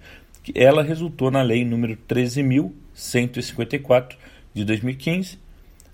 Ela 0.54 0.84
resultou 0.84 1.32
na 1.32 1.42
lei 1.42 1.66
número 1.66 1.98
13.154 2.08 4.16
de 4.54 4.64
2015. 4.64 5.40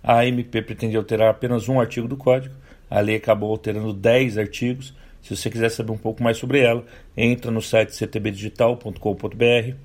A 0.04 0.26
MP 0.26 0.62
pretendia 0.62 1.00
alterar 1.00 1.30
apenas 1.30 1.70
um 1.70 1.80
artigo 1.80 2.08
do 2.08 2.18
Código. 2.18 2.54
A 2.90 3.00
lei 3.00 3.16
acabou 3.16 3.52
alterando 3.52 3.94
10 3.94 4.38
artigos. 4.38 4.94
Se 5.22 5.36
você 5.36 5.50
quiser 5.50 5.70
saber 5.70 5.92
um 5.92 5.98
pouco 5.98 6.24
mais 6.24 6.38
sobre 6.38 6.60
ela, 6.60 6.86
entra 7.16 7.52
no 7.52 7.62
site 7.62 7.94
ctbdigital.com.br. 7.96 9.76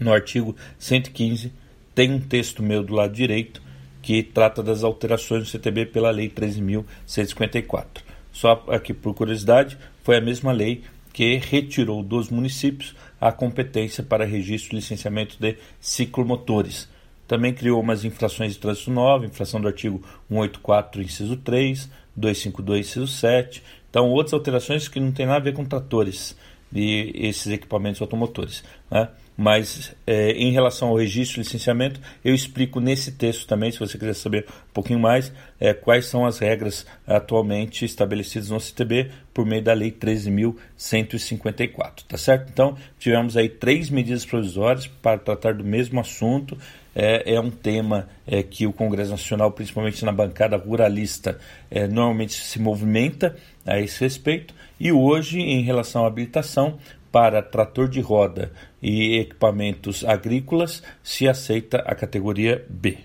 No 0.00 0.12
artigo 0.12 0.54
115 0.78 1.52
tem 1.94 2.12
um 2.12 2.20
texto 2.20 2.62
meu 2.62 2.82
do 2.82 2.94
lado 2.94 3.14
direito 3.14 3.62
que 4.02 4.22
trata 4.22 4.62
das 4.62 4.84
alterações 4.84 5.44
do 5.44 5.48
CTB 5.48 5.86
pela 5.86 6.10
Lei 6.10 6.28
13.154. 6.28 8.02
Só 8.30 8.64
aqui 8.68 8.92
por 8.92 9.14
curiosidade, 9.14 9.78
foi 10.04 10.18
a 10.18 10.20
mesma 10.20 10.52
lei 10.52 10.82
que 11.12 11.36
retirou 11.38 12.02
dos 12.02 12.28
municípios 12.28 12.94
a 13.18 13.32
competência 13.32 14.04
para 14.04 14.26
registro 14.26 14.74
e 14.74 14.76
licenciamento 14.76 15.36
de 15.40 15.56
ciclomotores. 15.80 16.88
Também 17.26 17.52
criou 17.52 17.80
umas 17.80 18.04
infrações 18.04 18.52
de 18.52 18.58
trânsito 18.58 18.90
nova, 18.90 19.26
infração 19.26 19.60
do 19.60 19.68
artigo 19.68 20.02
184, 20.28 21.02
inciso 21.02 21.36
3, 21.36 21.90
252, 22.14 22.86
inciso 22.86 23.06
7. 23.06 23.62
Então, 23.90 24.10
outras 24.10 24.34
alterações 24.34 24.88
que 24.88 25.00
não 25.00 25.12
tem 25.12 25.26
nada 25.26 25.38
a 25.38 25.40
ver 25.40 25.54
com 25.54 25.64
tratores 25.64 26.36
e 26.72 27.12
esses 27.14 27.52
equipamentos 27.52 28.00
automotores. 28.00 28.64
Né? 28.90 29.08
Mas 29.36 29.94
é, 30.06 30.30
em 30.32 30.50
relação 30.50 30.88
ao 30.88 30.96
registro 30.96 31.40
e 31.40 31.42
licenciamento, 31.42 32.00
eu 32.24 32.34
explico 32.34 32.80
nesse 32.80 33.12
texto 33.12 33.46
também, 33.46 33.70
se 33.70 33.78
você 33.78 33.98
quiser 33.98 34.14
saber 34.14 34.46
um 34.48 34.72
pouquinho 34.72 34.98
mais, 34.98 35.30
é, 35.60 35.74
quais 35.74 36.06
são 36.06 36.24
as 36.24 36.38
regras 36.38 36.86
atualmente 37.06 37.84
estabelecidas 37.84 38.48
no 38.48 38.58
CTB 38.58 39.10
por 39.34 39.44
meio 39.44 39.62
da 39.62 39.74
Lei 39.74 39.92
13.154, 39.92 42.04
tá 42.08 42.16
certo? 42.16 42.48
Então, 42.50 42.78
tivemos 42.98 43.36
aí 43.36 43.50
três 43.50 43.90
medidas 43.90 44.24
provisórias 44.24 44.86
para 44.86 45.18
tratar 45.18 45.52
do 45.52 45.64
mesmo 45.64 46.00
assunto. 46.00 46.56
É, 46.98 47.34
é 47.34 47.38
um 47.38 47.50
tema 47.50 48.08
é, 48.26 48.42
que 48.42 48.66
o 48.66 48.72
Congresso 48.72 49.10
Nacional, 49.10 49.52
principalmente 49.52 50.02
na 50.02 50.12
bancada 50.12 50.56
ruralista, 50.56 51.38
é, 51.70 51.86
normalmente 51.86 52.32
se 52.32 52.58
movimenta 52.58 53.36
a 53.66 53.78
esse 53.78 54.00
respeito. 54.00 54.54
E 54.80 54.90
hoje, 54.90 55.38
em 55.38 55.60
relação 55.60 56.04
à 56.04 56.06
habilitação, 56.06 56.78
para 57.12 57.42
trator 57.42 57.86
de 57.86 58.00
roda 58.00 58.50
e 58.82 59.18
equipamentos 59.18 60.04
agrícolas 60.04 60.82
se 61.02 61.28
aceita 61.28 61.78
a 61.78 61.94
categoria 61.94 62.64
B. 62.68 62.98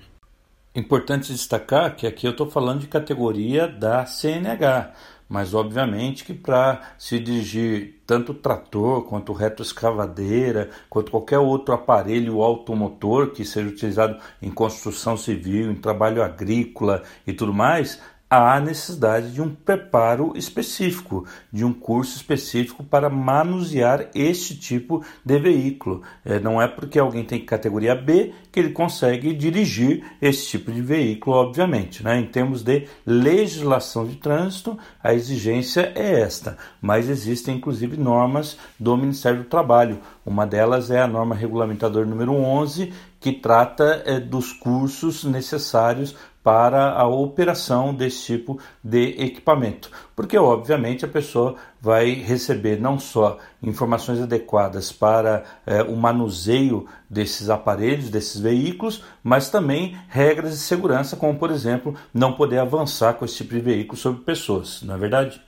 Importante 0.74 1.34
destacar 1.34 1.96
que 1.96 2.08
aqui 2.08 2.26
eu 2.26 2.32
estou 2.32 2.50
falando 2.50 2.80
de 2.80 2.88
categoria 2.88 3.68
da 3.68 4.06
CNH, 4.06 4.94
mas 5.32 5.54
obviamente 5.54 6.26
que 6.26 6.34
para 6.34 6.94
se 6.98 7.18
dirigir 7.18 8.02
tanto 8.06 8.34
trator 8.34 9.06
quanto 9.06 9.32
retroescavadeira, 9.32 10.70
quanto 10.90 11.10
qualquer 11.10 11.40
outro 11.40 11.74
aparelho 11.74 12.42
automotor 12.42 13.32
que 13.32 13.46
seja 13.46 13.70
utilizado 13.70 14.20
em 14.42 14.52
construção 14.52 15.16
civil, 15.16 15.72
em 15.72 15.76
trabalho 15.76 16.22
agrícola 16.22 17.02
e 17.26 17.32
tudo 17.32 17.54
mais, 17.54 18.02
há 18.32 18.62
necessidade 18.62 19.34
de 19.34 19.42
um 19.42 19.54
preparo 19.54 20.32
específico, 20.38 21.26
de 21.52 21.66
um 21.66 21.74
curso 21.74 22.16
específico 22.16 22.82
para 22.82 23.10
manusear 23.10 24.08
este 24.16 24.56
tipo 24.56 25.04
de 25.26 25.38
veículo. 25.38 26.02
É, 26.24 26.40
não 26.40 26.62
é 26.62 26.66
porque 26.66 26.98
alguém 26.98 27.26
tem 27.26 27.44
categoria 27.44 27.94
B 27.94 28.34
que 28.50 28.62
ele 28.62 28.70
consegue 28.70 29.34
dirigir 29.34 30.06
esse 30.22 30.48
tipo 30.48 30.72
de 30.72 30.82
veículo, 30.82 31.36
obviamente. 31.36 32.02
Né? 32.02 32.20
Em 32.20 32.26
termos 32.26 32.64
de 32.64 32.88
legislação 33.06 34.08
de 34.08 34.16
trânsito, 34.16 34.80
a 35.04 35.14
exigência 35.14 35.92
é 35.94 36.22
esta, 36.22 36.58
mas 36.82 37.10
existem 37.10 37.58
inclusive 37.58 37.98
normas 37.98 38.58
do 38.80 38.96
Ministério 38.96 39.40
do 39.40 39.50
Trabalho. 39.50 40.00
Uma 40.26 40.48
delas 40.48 40.90
é 40.90 41.02
a 41.02 41.08
norma 41.08 41.36
regulamentadora 41.36 42.06
número 42.06 42.32
11, 42.34 42.94
que 43.20 43.32
trata 43.34 44.02
é, 44.06 44.20
dos 44.20 44.54
cursos 44.54 45.24
necessários 45.26 46.16
para 46.44 46.92
a 46.94 47.08
operação 47.08 47.94
desse 47.94 48.26
tipo 48.26 48.60
de 48.84 49.16
equipamento, 49.22 49.92
porque 50.16 50.38
obviamente 50.38 51.06
a 51.06 51.08
pessoa 51.08 51.56
vai 51.80 52.14
receber 52.14 52.80
não 52.80 52.98
só 52.98 53.38
informações 53.62 54.20
adequadas 54.20 54.92
para 54.92 55.44
é, 55.66 55.84
o 55.84 55.96
manuseio 55.96 56.88
desses 57.10 57.50
aparelhos, 57.50 58.10
desses 58.10 58.40
veículos, 58.40 59.04
mas 59.24 59.50
também 59.50 59.98
regras 60.08 60.52
de 60.52 60.60
segurança, 60.60 61.16
como 61.16 61.38
por 61.38 61.52
exemplo 61.52 61.96
não 62.14 62.34
poder 62.34 62.60
avançar 62.60 63.14
com 63.14 63.26
esse 63.26 63.38
tipo 63.38 63.54
de 63.54 63.62
veículo 63.62 63.98
sobre 63.98 64.24
pessoas, 64.24 64.82
não 64.82 64.96
é 64.96 64.98
verdade? 64.98 65.42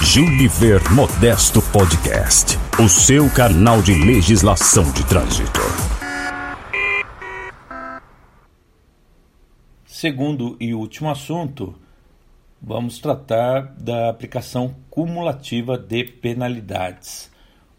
Juliver 0.00 0.80
Modesto 0.92 1.60
Podcast, 1.72 2.58
o 2.78 2.88
seu 2.88 3.28
canal 3.30 3.82
de 3.82 3.94
legislação 3.94 4.84
de 4.92 5.04
trânsito. 5.04 5.87
Segundo 10.00 10.56
e 10.60 10.72
último 10.72 11.10
assunto, 11.10 11.74
vamos 12.62 13.00
tratar 13.00 13.74
da 13.80 14.08
aplicação 14.08 14.76
cumulativa 14.88 15.76
de 15.76 16.04
penalidades. 16.04 17.28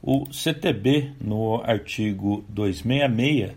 O 0.04 0.26
CTB, 0.30 1.14
no 1.22 1.62
artigo 1.64 2.44
266, 2.50 3.56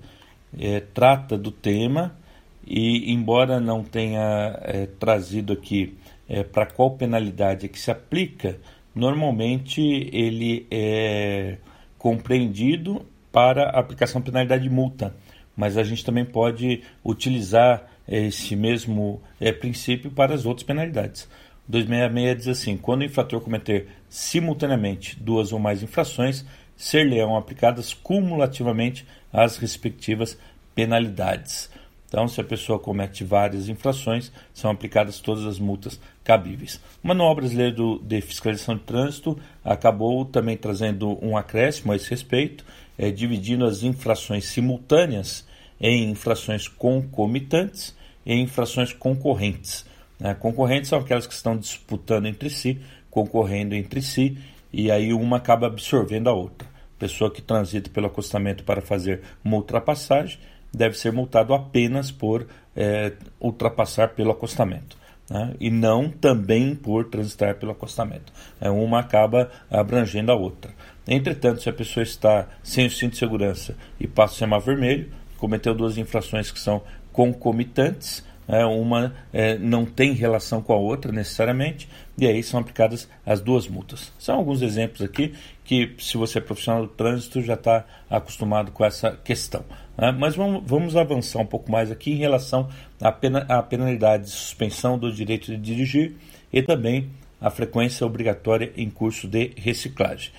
é, 0.56 0.78
trata 0.78 1.36
do 1.36 1.50
tema 1.50 2.16
e, 2.64 3.12
embora 3.12 3.58
não 3.58 3.82
tenha 3.82 4.56
é, 4.62 4.86
trazido 4.86 5.52
aqui 5.52 5.98
é, 6.28 6.44
para 6.44 6.64
qual 6.64 6.92
penalidade 6.92 7.66
é 7.66 7.68
que 7.68 7.80
se 7.80 7.90
aplica, 7.90 8.60
normalmente 8.94 9.80
ele 10.12 10.68
é 10.70 11.58
compreendido 11.98 13.04
para 13.32 13.70
aplicação 13.70 14.20
de 14.20 14.26
penalidade 14.26 14.62
de 14.62 14.70
multa, 14.70 15.16
mas 15.56 15.76
a 15.76 15.82
gente 15.82 16.04
também 16.04 16.24
pode 16.24 16.80
utilizar 17.04 17.90
esse 18.20 18.54
mesmo 18.54 19.22
é, 19.40 19.52
princípio 19.52 20.10
para 20.10 20.34
as 20.34 20.44
outras 20.44 20.66
penalidades. 20.66 21.28
266 21.68 22.36
diz 22.36 22.48
assim: 22.48 22.76
quando 22.76 23.02
o 23.02 23.04
infrator 23.04 23.40
cometer 23.40 23.88
simultaneamente 24.08 25.18
duas 25.18 25.52
ou 25.52 25.58
mais 25.58 25.82
infrações, 25.82 26.44
ser-lhe-ão 26.76 27.36
aplicadas 27.36 27.94
cumulativamente 27.94 29.06
as 29.32 29.56
respectivas 29.56 30.36
penalidades. 30.74 31.70
Então, 32.08 32.28
se 32.28 32.38
a 32.38 32.44
pessoa 32.44 32.78
comete 32.78 33.24
várias 33.24 33.70
infrações, 33.70 34.30
são 34.52 34.70
aplicadas 34.70 35.18
todas 35.18 35.46
as 35.46 35.58
multas 35.58 35.98
cabíveis. 36.22 36.78
O 37.02 37.08
Manual 37.08 37.34
Brasileiro 37.34 37.98
de 38.04 38.20
Fiscalização 38.20 38.76
de 38.76 38.82
Trânsito 38.82 39.38
acabou 39.64 40.22
também 40.26 40.54
trazendo 40.54 41.18
um 41.24 41.38
acréscimo 41.38 41.90
a 41.92 41.96
esse 41.96 42.10
respeito, 42.10 42.66
é, 42.98 43.10
dividindo 43.10 43.64
as 43.64 43.82
infrações 43.82 44.44
simultâneas 44.44 45.46
em 45.80 46.10
infrações 46.10 46.68
concomitantes 46.68 47.96
e 48.24 48.34
infrações 48.34 48.92
concorrentes. 48.92 49.84
Né? 50.18 50.34
Concorrentes 50.34 50.88
são 50.88 51.00
aquelas 51.00 51.26
que 51.26 51.34
estão 51.34 51.56
disputando 51.56 52.26
entre 52.26 52.48
si, 52.50 52.80
concorrendo 53.10 53.74
entre 53.74 54.00
si, 54.00 54.38
e 54.72 54.90
aí 54.90 55.12
uma 55.12 55.36
acaba 55.36 55.66
absorvendo 55.66 56.28
a 56.28 56.32
outra. 56.32 56.68
Pessoa 56.98 57.30
que 57.30 57.42
transita 57.42 57.90
pelo 57.90 58.06
acostamento 58.06 58.62
para 58.64 58.80
fazer 58.80 59.22
uma 59.44 59.56
ultrapassagem 59.56 60.38
deve 60.72 60.96
ser 60.96 61.12
multado 61.12 61.52
apenas 61.52 62.10
por 62.10 62.46
é, 62.74 63.12
ultrapassar 63.40 64.10
pelo 64.10 64.30
acostamento. 64.30 64.96
Né? 65.28 65.54
E 65.60 65.70
não 65.70 66.08
também 66.08 66.74
por 66.74 67.06
transitar 67.06 67.56
pelo 67.56 67.72
acostamento. 67.72 68.32
É, 68.60 68.70
uma 68.70 69.00
acaba 69.00 69.50
abrangendo 69.70 70.32
a 70.32 70.34
outra. 70.34 70.72
Entretanto, 71.06 71.62
se 71.62 71.68
a 71.68 71.72
pessoa 71.72 72.02
está 72.02 72.48
sem 72.62 72.86
o 72.86 72.90
cinto 72.90 73.12
de 73.12 73.18
segurança 73.18 73.76
e 73.98 74.06
passa 74.06 74.34
o 74.34 74.36
semáforo 74.38 74.76
vermelho, 74.76 75.10
cometeu 75.38 75.74
duas 75.74 75.98
infrações 75.98 76.50
que 76.50 76.60
são 76.60 76.82
concomitantes, 77.12 78.24
é, 78.48 78.64
uma 78.64 79.14
é, 79.32 79.56
não 79.56 79.84
tem 79.84 80.12
relação 80.12 80.60
com 80.60 80.72
a 80.72 80.76
outra 80.76 81.12
necessariamente, 81.12 81.88
e 82.18 82.26
aí 82.26 82.42
são 82.42 82.60
aplicadas 82.60 83.08
as 83.24 83.40
duas 83.40 83.68
multas. 83.68 84.12
São 84.18 84.36
alguns 84.36 84.62
exemplos 84.62 85.02
aqui 85.02 85.34
que, 85.64 85.94
se 85.98 86.16
você 86.16 86.38
é 86.38 86.40
profissional 86.40 86.82
do 86.82 86.88
trânsito, 86.88 87.40
já 87.40 87.54
está 87.54 87.84
acostumado 88.10 88.72
com 88.72 88.84
essa 88.84 89.12
questão. 89.24 89.64
Né? 89.96 90.12
Mas 90.12 90.34
vamos, 90.36 90.62
vamos, 90.66 90.96
avançar 90.96 91.40
um 91.40 91.46
pouco 91.46 91.70
mais 91.70 91.90
aqui 91.90 92.12
em 92.12 92.16
relação 92.16 92.68
à, 93.00 93.12
pena, 93.12 93.46
à 93.48 93.62
penalidade 93.62 94.24
de 94.24 94.30
suspensão 94.30 94.98
do 94.98 95.12
direito 95.12 95.46
de 95.46 95.56
dirigir 95.56 96.16
e 96.52 96.62
também 96.62 97.10
a 97.40 97.50
frequência 97.50 98.06
obrigatória 98.06 98.72
em 98.76 98.88
curso 98.90 99.26
de 99.26 99.52
reciclagem. 99.56 100.30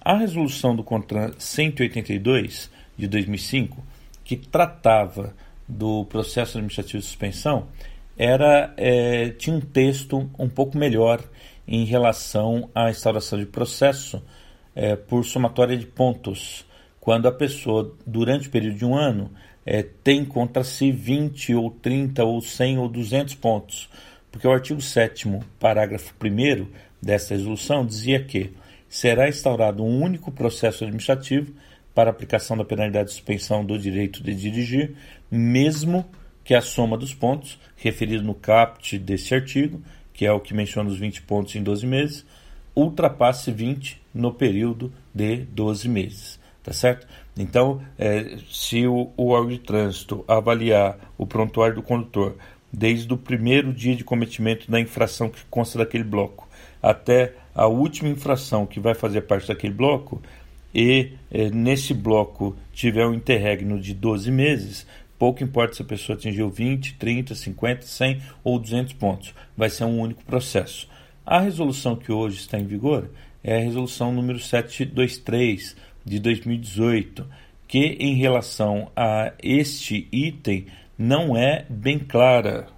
A 0.00 0.16
resolução 0.16 0.76
do 0.76 0.84
CONTRAN 0.84 1.32
182 1.36 2.70
de 2.96 3.06
2005, 3.08 3.84
que 4.24 4.36
tratava 4.36 5.34
do 5.68 6.04
processo 6.06 6.58
administrativo 6.58 6.98
de 6.98 7.06
suspensão 7.06 7.68
era 8.16 8.72
é, 8.76 9.30
tinha 9.30 9.54
um 9.54 9.60
texto 9.60 10.30
um 10.38 10.48
pouco 10.48 10.78
melhor 10.78 11.22
em 11.68 11.84
relação 11.84 12.70
à 12.74 12.90
instauração 12.90 13.38
de 13.38 13.46
processo 13.46 14.22
é, 14.74 14.94
por 14.94 15.24
somatória 15.24 15.76
de 15.76 15.86
pontos, 15.86 16.64
quando 17.00 17.26
a 17.26 17.32
pessoa, 17.32 17.94
durante 18.06 18.48
o 18.48 18.50
período 18.50 18.76
de 18.76 18.84
um 18.84 18.94
ano, 18.96 19.30
é, 19.64 19.82
tem 19.82 20.24
contra 20.24 20.62
si 20.62 20.92
20 20.92 21.54
ou 21.54 21.70
30 21.70 22.24
ou 22.24 22.40
100 22.40 22.78
ou 22.78 22.88
200 22.88 23.34
pontos, 23.34 23.88
porque 24.30 24.46
o 24.46 24.52
artigo 24.52 24.80
7 24.80 25.28
parágrafo 25.58 26.14
1 26.22 26.66
desta 27.02 27.34
resolução 27.34 27.84
dizia 27.84 28.22
que 28.22 28.52
será 28.88 29.28
instaurado 29.28 29.82
um 29.82 30.00
único 30.02 30.30
processo 30.30 30.84
administrativo 30.84 31.52
para 31.94 32.10
aplicação 32.10 32.56
da 32.56 32.64
penalidade 32.64 33.08
de 33.08 33.14
suspensão 33.14 33.64
do 33.64 33.78
direito 33.78 34.22
de 34.22 34.34
dirigir, 34.34 34.94
mesmo 35.30 36.04
que 36.44 36.54
a 36.54 36.60
soma 36.60 36.96
dos 36.96 37.12
pontos, 37.14 37.58
referido 37.76 38.22
no 38.22 38.34
caput 38.34 38.98
desse 38.98 39.34
artigo, 39.34 39.82
que 40.12 40.24
é 40.24 40.32
o 40.32 40.40
que 40.40 40.54
menciona 40.54 40.88
os 40.88 40.98
20 40.98 41.22
pontos 41.22 41.54
em 41.56 41.62
12 41.62 41.86
meses, 41.86 42.24
ultrapasse 42.74 43.50
20 43.50 44.00
no 44.14 44.32
período 44.32 44.92
de 45.14 45.38
12 45.38 45.88
meses. 45.88 46.40
Tá 46.62 46.72
certo? 46.72 47.06
Então, 47.36 47.80
é, 47.96 48.38
se 48.50 48.86
o, 48.86 49.10
o 49.16 49.28
órgão 49.28 49.50
de 49.50 49.58
trânsito 49.58 50.24
avaliar 50.26 50.98
o 51.16 51.26
prontuário 51.26 51.76
do 51.76 51.82
condutor 51.82 52.36
desde 52.72 53.12
o 53.12 53.16
primeiro 53.16 53.72
dia 53.72 53.94
de 53.94 54.02
cometimento 54.02 54.70
da 54.70 54.80
infração 54.80 55.28
que 55.28 55.44
consta 55.48 55.78
daquele 55.78 56.02
bloco 56.02 56.46
até 56.82 57.34
a 57.54 57.66
última 57.66 58.08
infração 58.08 58.66
que 58.66 58.78
vai 58.78 58.94
fazer 58.94 59.22
parte 59.22 59.48
daquele 59.48 59.72
bloco, 59.72 60.22
e 60.74 61.12
eh, 61.32 61.50
nesse 61.50 61.94
bloco 61.94 62.54
tiver 62.72 63.06
um 63.06 63.14
interregno 63.14 63.80
de 63.80 63.94
12 63.94 64.30
meses, 64.30 64.86
pouco 65.18 65.42
importa 65.42 65.74
se 65.74 65.82
a 65.82 65.84
pessoa 65.84 66.16
atingiu 66.16 66.50
20, 66.50 66.94
30, 66.94 67.34
50, 67.34 67.82
100 67.82 68.22
ou 68.44 68.58
200 68.58 68.92
pontos, 68.94 69.34
vai 69.56 69.70
ser 69.70 69.84
um 69.84 70.00
único 70.00 70.24
processo. 70.24 70.88
A 71.24 71.40
resolução 71.40 71.96
que 71.96 72.12
hoje 72.12 72.38
está 72.38 72.58
em 72.58 72.66
vigor 72.66 73.10
é 73.42 73.56
a 73.56 73.60
resolução 73.60 74.12
número 74.12 74.38
723 74.38 75.76
de 76.04 76.20
2018, 76.20 77.26
que 77.66 77.96
em 77.98 78.14
relação 78.14 78.90
a 78.94 79.32
este 79.42 80.08
item 80.12 80.66
não 80.98 81.36
é 81.36 81.66
bem 81.68 81.98
clara, 81.98 82.68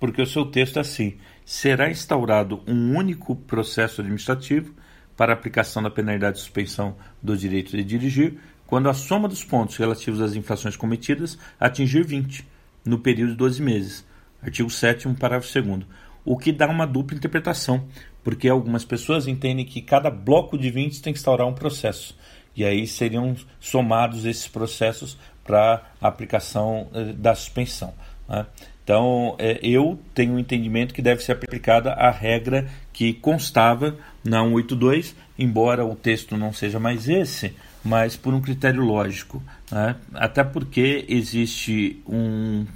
porque 0.00 0.22
o 0.22 0.26
seu 0.26 0.46
texto 0.46 0.78
é 0.78 0.80
assim: 0.80 1.16
será 1.44 1.90
instaurado 1.90 2.62
um 2.66 2.96
único 2.96 3.36
processo 3.36 4.00
administrativo 4.00 4.74
para 5.16 5.32
aplicação 5.32 5.82
da 5.82 5.90
penalidade 5.90 6.36
de 6.36 6.42
suspensão 6.42 6.96
do 7.22 7.36
direito 7.36 7.76
de 7.76 7.82
dirigir, 7.82 8.38
quando 8.68 8.90
a 8.90 8.94
soma 8.94 9.26
dos 9.26 9.42
pontos 9.42 9.78
relativos 9.78 10.20
às 10.20 10.36
infrações 10.36 10.76
cometidas 10.76 11.38
atingir 11.58 12.04
20, 12.04 12.46
no 12.84 12.98
período 12.98 13.30
de 13.30 13.36
12 13.36 13.62
meses. 13.62 14.04
Artigo 14.42 14.68
7 14.68 15.08
parágrafo 15.14 15.52
2 15.52 15.86
o 16.22 16.36
que 16.36 16.52
dá 16.52 16.68
uma 16.68 16.86
dupla 16.86 17.16
interpretação, 17.16 17.84
porque 18.22 18.46
algumas 18.46 18.84
pessoas 18.84 19.26
entendem 19.26 19.64
que 19.64 19.80
cada 19.80 20.10
bloco 20.10 20.58
de 20.58 20.70
20 20.70 21.00
tem 21.00 21.14
que 21.14 21.18
instaurar 21.18 21.46
um 21.46 21.54
processo, 21.54 22.14
e 22.54 22.62
aí 22.62 22.86
seriam 22.86 23.34
somados 23.58 24.26
esses 24.26 24.46
processos 24.46 25.16
para 25.42 25.82
a 25.98 26.06
aplicação 26.06 26.88
eh, 26.92 27.14
da 27.14 27.34
suspensão. 27.34 27.94
Né? 28.28 28.44
Então, 28.84 29.34
é, 29.38 29.58
eu 29.62 29.98
tenho 30.14 30.32
o 30.32 30.36
um 30.36 30.38
entendimento 30.38 30.92
que 30.92 31.00
deve 31.00 31.22
ser 31.22 31.32
aplicada 31.32 31.94
a 31.94 32.10
regra 32.10 32.68
que 32.92 33.14
constava 33.14 33.96
na 34.22 34.42
182, 34.42 35.16
embora 35.38 35.86
o 35.86 35.96
texto 35.96 36.36
não 36.36 36.52
seja 36.52 36.78
mais 36.78 37.08
esse, 37.08 37.54
mas 37.84 38.16
por 38.16 38.34
um 38.34 38.40
critério 38.40 38.82
lógico. 38.82 39.42
Né? 39.70 39.96
Até 40.14 40.44
porque 40.44 41.04
existe 41.08 42.02
um 42.06 42.66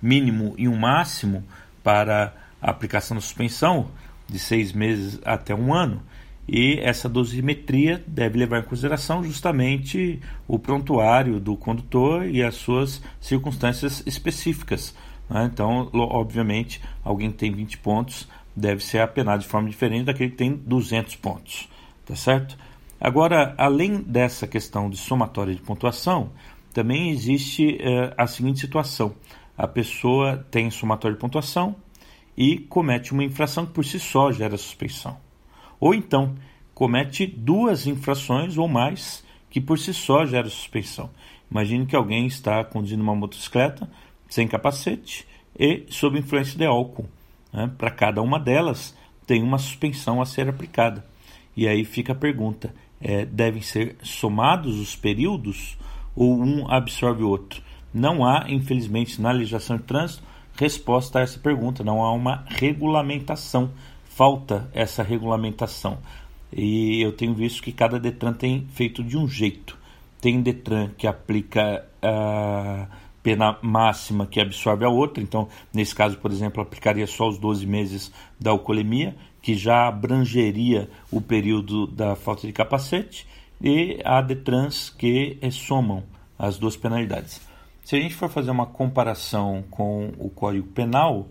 mínimo 0.00 0.54
e 0.58 0.68
um 0.68 0.76
máximo 0.76 1.44
para 1.82 2.34
a 2.60 2.70
aplicação 2.70 3.16
da 3.16 3.20
suspensão, 3.20 3.90
de 4.28 4.38
seis 4.38 4.72
meses 4.72 5.18
até 5.24 5.54
um 5.54 5.72
ano, 5.72 6.02
e 6.46 6.78
essa 6.80 7.08
dosimetria 7.08 8.02
deve 8.06 8.38
levar 8.38 8.60
em 8.60 8.62
consideração 8.62 9.22
justamente 9.22 10.20
o 10.46 10.58
prontuário 10.58 11.38
do 11.38 11.56
condutor 11.56 12.26
e 12.26 12.42
as 12.42 12.54
suas 12.54 13.02
circunstâncias 13.20 14.02
específicas 14.06 14.94
né? 15.28 15.48
Então, 15.52 15.90
obviamente, 15.92 16.80
alguém 17.04 17.30
que 17.30 17.36
tem 17.36 17.52
20 17.52 17.78
pontos 17.78 18.28
deve 18.56 18.82
ser 18.82 19.00
apenado 19.00 19.42
de 19.42 19.48
forma 19.48 19.68
diferente 19.68 20.04
daquele 20.04 20.30
que 20.30 20.36
tem 20.36 20.54
200 20.54 21.16
pontos. 21.16 21.68
Tá 22.04 22.16
certo? 22.16 22.56
Agora, 23.00 23.54
além 23.56 24.02
dessa 24.02 24.46
questão 24.46 24.90
de 24.90 24.96
somatória 24.96 25.54
de 25.54 25.62
pontuação, 25.62 26.30
também 26.72 27.10
existe 27.10 27.78
eh, 27.80 28.12
a 28.16 28.26
seguinte 28.26 28.60
situação: 28.60 29.14
a 29.56 29.66
pessoa 29.66 30.46
tem 30.50 30.70
somatória 30.70 31.14
de 31.14 31.20
pontuação 31.20 31.76
e 32.36 32.58
comete 32.58 33.12
uma 33.12 33.24
infração 33.24 33.66
que 33.66 33.72
por 33.72 33.84
si 33.84 33.98
só 33.98 34.32
gera 34.32 34.56
suspeição. 34.56 35.16
Ou 35.80 35.94
então, 35.94 36.34
comete 36.74 37.26
duas 37.26 37.86
infrações 37.86 38.56
ou 38.56 38.68
mais 38.68 39.24
que 39.50 39.60
por 39.60 39.78
si 39.78 39.94
só 39.94 40.26
gera 40.26 40.48
suspeição. 40.48 41.10
Imagine 41.50 41.86
que 41.86 41.96
alguém 41.96 42.26
está 42.26 42.62
conduzindo 42.64 43.02
uma 43.02 43.14
motocicleta, 43.14 43.90
sem 44.28 44.46
capacete 44.46 45.26
e 45.58 45.84
sob 45.88 46.18
influência 46.18 46.58
de 46.58 46.66
álcool. 46.66 47.08
Né? 47.52 47.70
Para 47.78 47.90
cada 47.90 48.22
uma 48.22 48.38
delas 48.38 48.94
tem 49.26 49.42
uma 49.42 49.58
suspensão 49.58 50.20
a 50.20 50.26
ser 50.26 50.48
aplicada. 50.48 51.04
E 51.56 51.66
aí 51.66 51.84
fica 51.84 52.12
a 52.12 52.16
pergunta: 52.16 52.72
é, 53.00 53.24
devem 53.24 53.62
ser 53.62 53.96
somados 54.02 54.78
os 54.78 54.96
períodos 54.96 55.76
ou 56.14 56.40
um 56.40 56.70
absorve 56.70 57.22
o 57.22 57.28
outro? 57.28 57.62
Não 57.92 58.24
há, 58.24 58.46
infelizmente, 58.48 59.20
na 59.20 59.30
legislação 59.30 59.76
de 59.76 59.84
trânsito 59.84 60.22
resposta 60.58 61.20
a 61.20 61.22
essa 61.22 61.38
pergunta. 61.38 61.84
Não 61.84 62.04
há 62.04 62.12
uma 62.12 62.44
regulamentação. 62.48 63.70
Falta 64.04 64.68
essa 64.74 65.02
regulamentação. 65.02 65.98
e 66.52 67.02
eu 67.02 67.12
tenho 67.12 67.34
visto 67.34 67.62
que 67.62 67.70
cada 67.72 68.00
Detran 68.00 68.32
tem 68.32 68.66
feito 68.72 69.02
de 69.04 69.16
um 69.16 69.28
jeito. 69.28 69.78
Tem 70.20 70.40
Detran 70.40 70.90
que 70.96 71.06
aplica 71.06 71.86
a 72.02 72.88
pena 73.22 73.58
máxima 73.60 74.26
que 74.26 74.40
absorve 74.40 74.84
a 74.84 74.88
outra, 74.88 75.22
então, 75.22 75.48
nesse 75.72 75.94
caso, 75.94 76.16
por 76.16 76.32
exemplo, 76.32 76.62
aplicaria 76.62 77.06
só 77.06 77.28
os 77.28 77.38
12 77.38 77.66
meses 77.66 78.10
da 78.40 78.50
alcoolemia, 78.50 79.14
que 79.42 79.54
já 79.54 79.86
abrangeria 79.86 80.88
o 81.10 81.20
período 81.20 81.86
da 81.86 82.16
falta 82.16 82.46
de 82.46 82.52
capacete, 82.52 83.26
e 83.60 84.00
a 84.04 84.20
Detrans 84.20 84.90
que 84.90 85.38
somam 85.50 86.04
as 86.38 86.58
duas 86.58 86.76
penalidades. 86.76 87.40
Se 87.84 87.96
a 87.96 88.00
gente 88.00 88.14
for 88.14 88.28
fazer 88.28 88.50
uma 88.50 88.66
comparação 88.66 89.64
com 89.70 90.12
o 90.18 90.28
Código 90.28 90.68
Penal, 90.68 91.26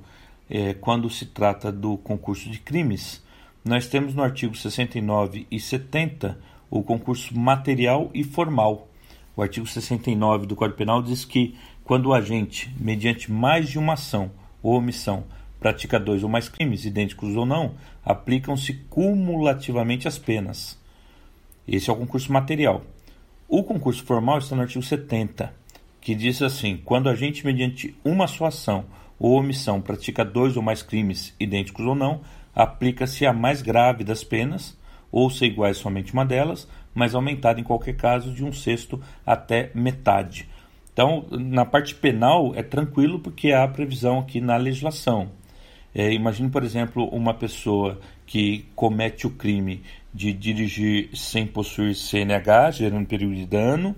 é, 0.50 0.74
quando 0.74 1.10
se 1.10 1.26
trata 1.26 1.72
do 1.72 1.98
concurso 1.98 2.50
de 2.50 2.60
crimes, 2.60 3.24
nós 3.64 3.88
temos 3.88 4.16
no 4.16 4.24
artigo 4.24 4.56
69 4.56 5.46
e 5.52 5.60
70 5.60 6.40
o 6.70 6.82
concurso 6.82 7.38
material 7.38 8.10
e 8.14 8.24
formal. 8.24 8.88
O 9.36 9.42
artigo 9.42 9.68
69 9.68 10.48
do 10.48 10.56
Código 10.56 10.78
Penal 10.78 11.02
diz 11.02 11.24
que 11.24 11.56
quando 11.84 12.08
o 12.08 12.14
agente, 12.14 12.74
mediante 12.80 13.32
mais 13.32 13.70
de 13.70 13.78
uma 13.78 13.94
ação 13.94 14.32
ou 14.64 14.74
omissão, 14.76 15.26
pratica 15.60 16.00
dois 16.00 16.24
ou 16.24 16.30
mais 16.30 16.50
crimes, 16.50 16.86
idênticos 16.86 17.36
ou 17.36 17.46
não, 17.46 17.76
aplicam-se 18.06 18.74
cumulativamente 18.90 20.08
as 20.08 20.18
penas. 20.18 20.78
Esse 21.68 21.90
é 21.90 21.94
o 21.94 21.98
concurso 21.98 22.32
material. 22.32 22.84
O 23.48 23.64
concurso 23.64 24.04
formal 24.04 24.40
está 24.40 24.56
no 24.56 24.62
artigo 24.62 24.84
70, 24.84 25.54
que 26.02 26.16
diz 26.16 26.42
assim: 26.42 26.80
quando 26.84 27.10
a 27.10 27.12
agente, 27.12 27.46
mediante 27.46 27.96
uma 28.04 28.28
só 28.28 28.46
ação 28.46 28.86
ou 29.20 29.38
omissão, 29.38 29.82
pratica 29.82 30.24
dois 30.24 30.56
ou 30.56 30.64
mais 30.64 30.82
crimes, 30.82 31.34
idênticos 31.40 31.86
ou 31.86 31.96
não, 31.96 32.22
aplica-se 32.54 33.26
a 33.26 33.34
mais 33.34 33.62
grave 33.62 34.04
das 34.04 34.24
penas, 34.24 34.78
ou 35.12 35.30
ser 35.30 35.48
iguais 35.48 35.78
somente 35.78 36.14
uma 36.14 36.26
delas, 36.26 36.68
mas 36.94 37.16
aumentada 37.16 37.60
em 37.60 37.64
qualquer 37.64 37.96
caso 37.96 38.32
de 38.32 38.44
um 38.44 38.52
sexto 38.52 39.02
até 39.26 39.72
metade. 39.74 40.48
Então, 40.92 41.26
na 41.30 41.64
parte 41.64 41.94
penal 41.94 42.54
é 42.56 42.64
tranquilo 42.64 43.20
porque 43.20 43.52
há 43.52 43.68
previsão 43.68 44.20
aqui 44.20 44.42
na 44.42 44.58
legislação. 44.58 45.30
É, 45.98 46.14
imagine, 46.14 46.48
por 46.48 46.64
exemplo, 46.64 47.08
uma 47.08 47.34
pessoa 47.34 48.00
que 48.28 48.68
comete 48.76 49.26
o 49.26 49.32
crime 49.32 49.82
de 50.14 50.32
dirigir 50.32 51.10
sem 51.16 51.48
possuir 51.48 51.96
CNH, 51.96 52.70
gerando 52.70 53.08
período 53.08 53.34
de 53.34 53.48
dano, 53.48 53.96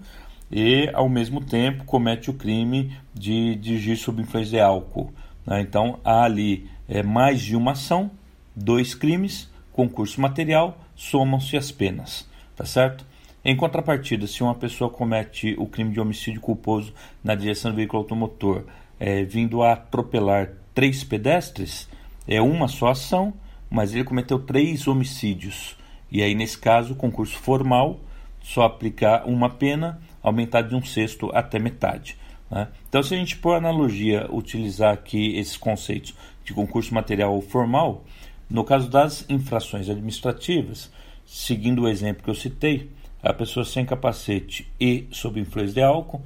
e 0.49 0.89
ao 0.93 1.09
mesmo 1.09 1.43
tempo 1.43 1.83
comete 1.83 2.29
o 2.29 2.33
crime 2.33 2.95
de 3.13 3.53
dirigir 3.55 3.97
sob 3.97 4.21
influência 4.21 4.51
de 4.51 4.59
álcool. 4.61 5.13
Né? 5.45 5.59
Então 5.59 5.99
há 6.05 6.23
ali 6.23 6.69
é, 6.87 7.03
mais 7.03 7.41
de 7.41 7.53
uma 7.53 7.73
ação 7.73 8.09
dois 8.55 8.95
crimes, 8.95 9.49
concurso 9.73 10.21
material, 10.21 10.79
somam-se 10.95 11.57
as 11.57 11.69
penas, 11.69 12.25
tá 12.55 12.63
certo? 12.63 13.05
Em 13.43 13.57
contrapartida, 13.57 14.25
se 14.25 14.41
uma 14.41 14.55
pessoa 14.55 14.89
comete 14.89 15.53
o 15.57 15.67
crime 15.67 15.91
de 15.91 15.99
homicídio 15.99 16.39
culposo 16.39 16.93
na 17.21 17.35
direção 17.35 17.71
do 17.71 17.75
veículo 17.75 18.03
automotor, 18.03 18.63
é, 18.97 19.23
vindo 19.25 19.61
a 19.61 19.73
atropelar 19.73 20.53
três 20.73 21.03
pedestres, 21.03 21.88
é 22.29 22.39
uma 22.39 22.67
só 22.67 22.89
ação, 22.89 23.33
mas 23.69 23.93
ele 23.93 24.03
cometeu 24.03 24.37
três 24.37 24.87
homicídios. 24.87 25.75
E 26.11 26.21
aí, 26.21 26.35
nesse 26.35 26.57
caso, 26.57 26.95
concurso 26.95 27.37
formal 27.37 27.99
só 28.41 28.63
aplicar 28.63 29.27
uma 29.27 29.49
pena, 29.49 29.99
aumentar 30.21 30.61
de 30.61 30.75
um 30.75 30.83
sexto 30.83 31.29
até 31.33 31.57
metade. 31.57 32.15
Né? 32.49 32.67
Então, 32.87 33.01
se 33.01 33.15
a 33.15 33.17
gente, 33.17 33.35
por 33.35 33.55
analogia, 33.55 34.27
utilizar 34.31 34.93
aqui 34.93 35.35
esses 35.37 35.57
conceitos 35.57 36.15
de 36.45 36.53
concurso 36.53 36.93
material 36.93 37.41
formal, 37.41 38.05
no 38.47 38.63
caso 38.63 38.89
das 38.89 39.25
infrações 39.27 39.89
administrativas, 39.89 40.91
seguindo 41.25 41.83
o 41.83 41.87
exemplo 41.87 42.23
que 42.23 42.29
eu 42.29 42.35
citei, 42.35 42.91
a 43.21 43.33
pessoa 43.33 43.65
sem 43.65 43.85
capacete 43.85 44.71
e 44.79 45.07
sob 45.11 45.39
influência 45.39 45.73
de 45.73 45.81
álcool, 45.81 46.21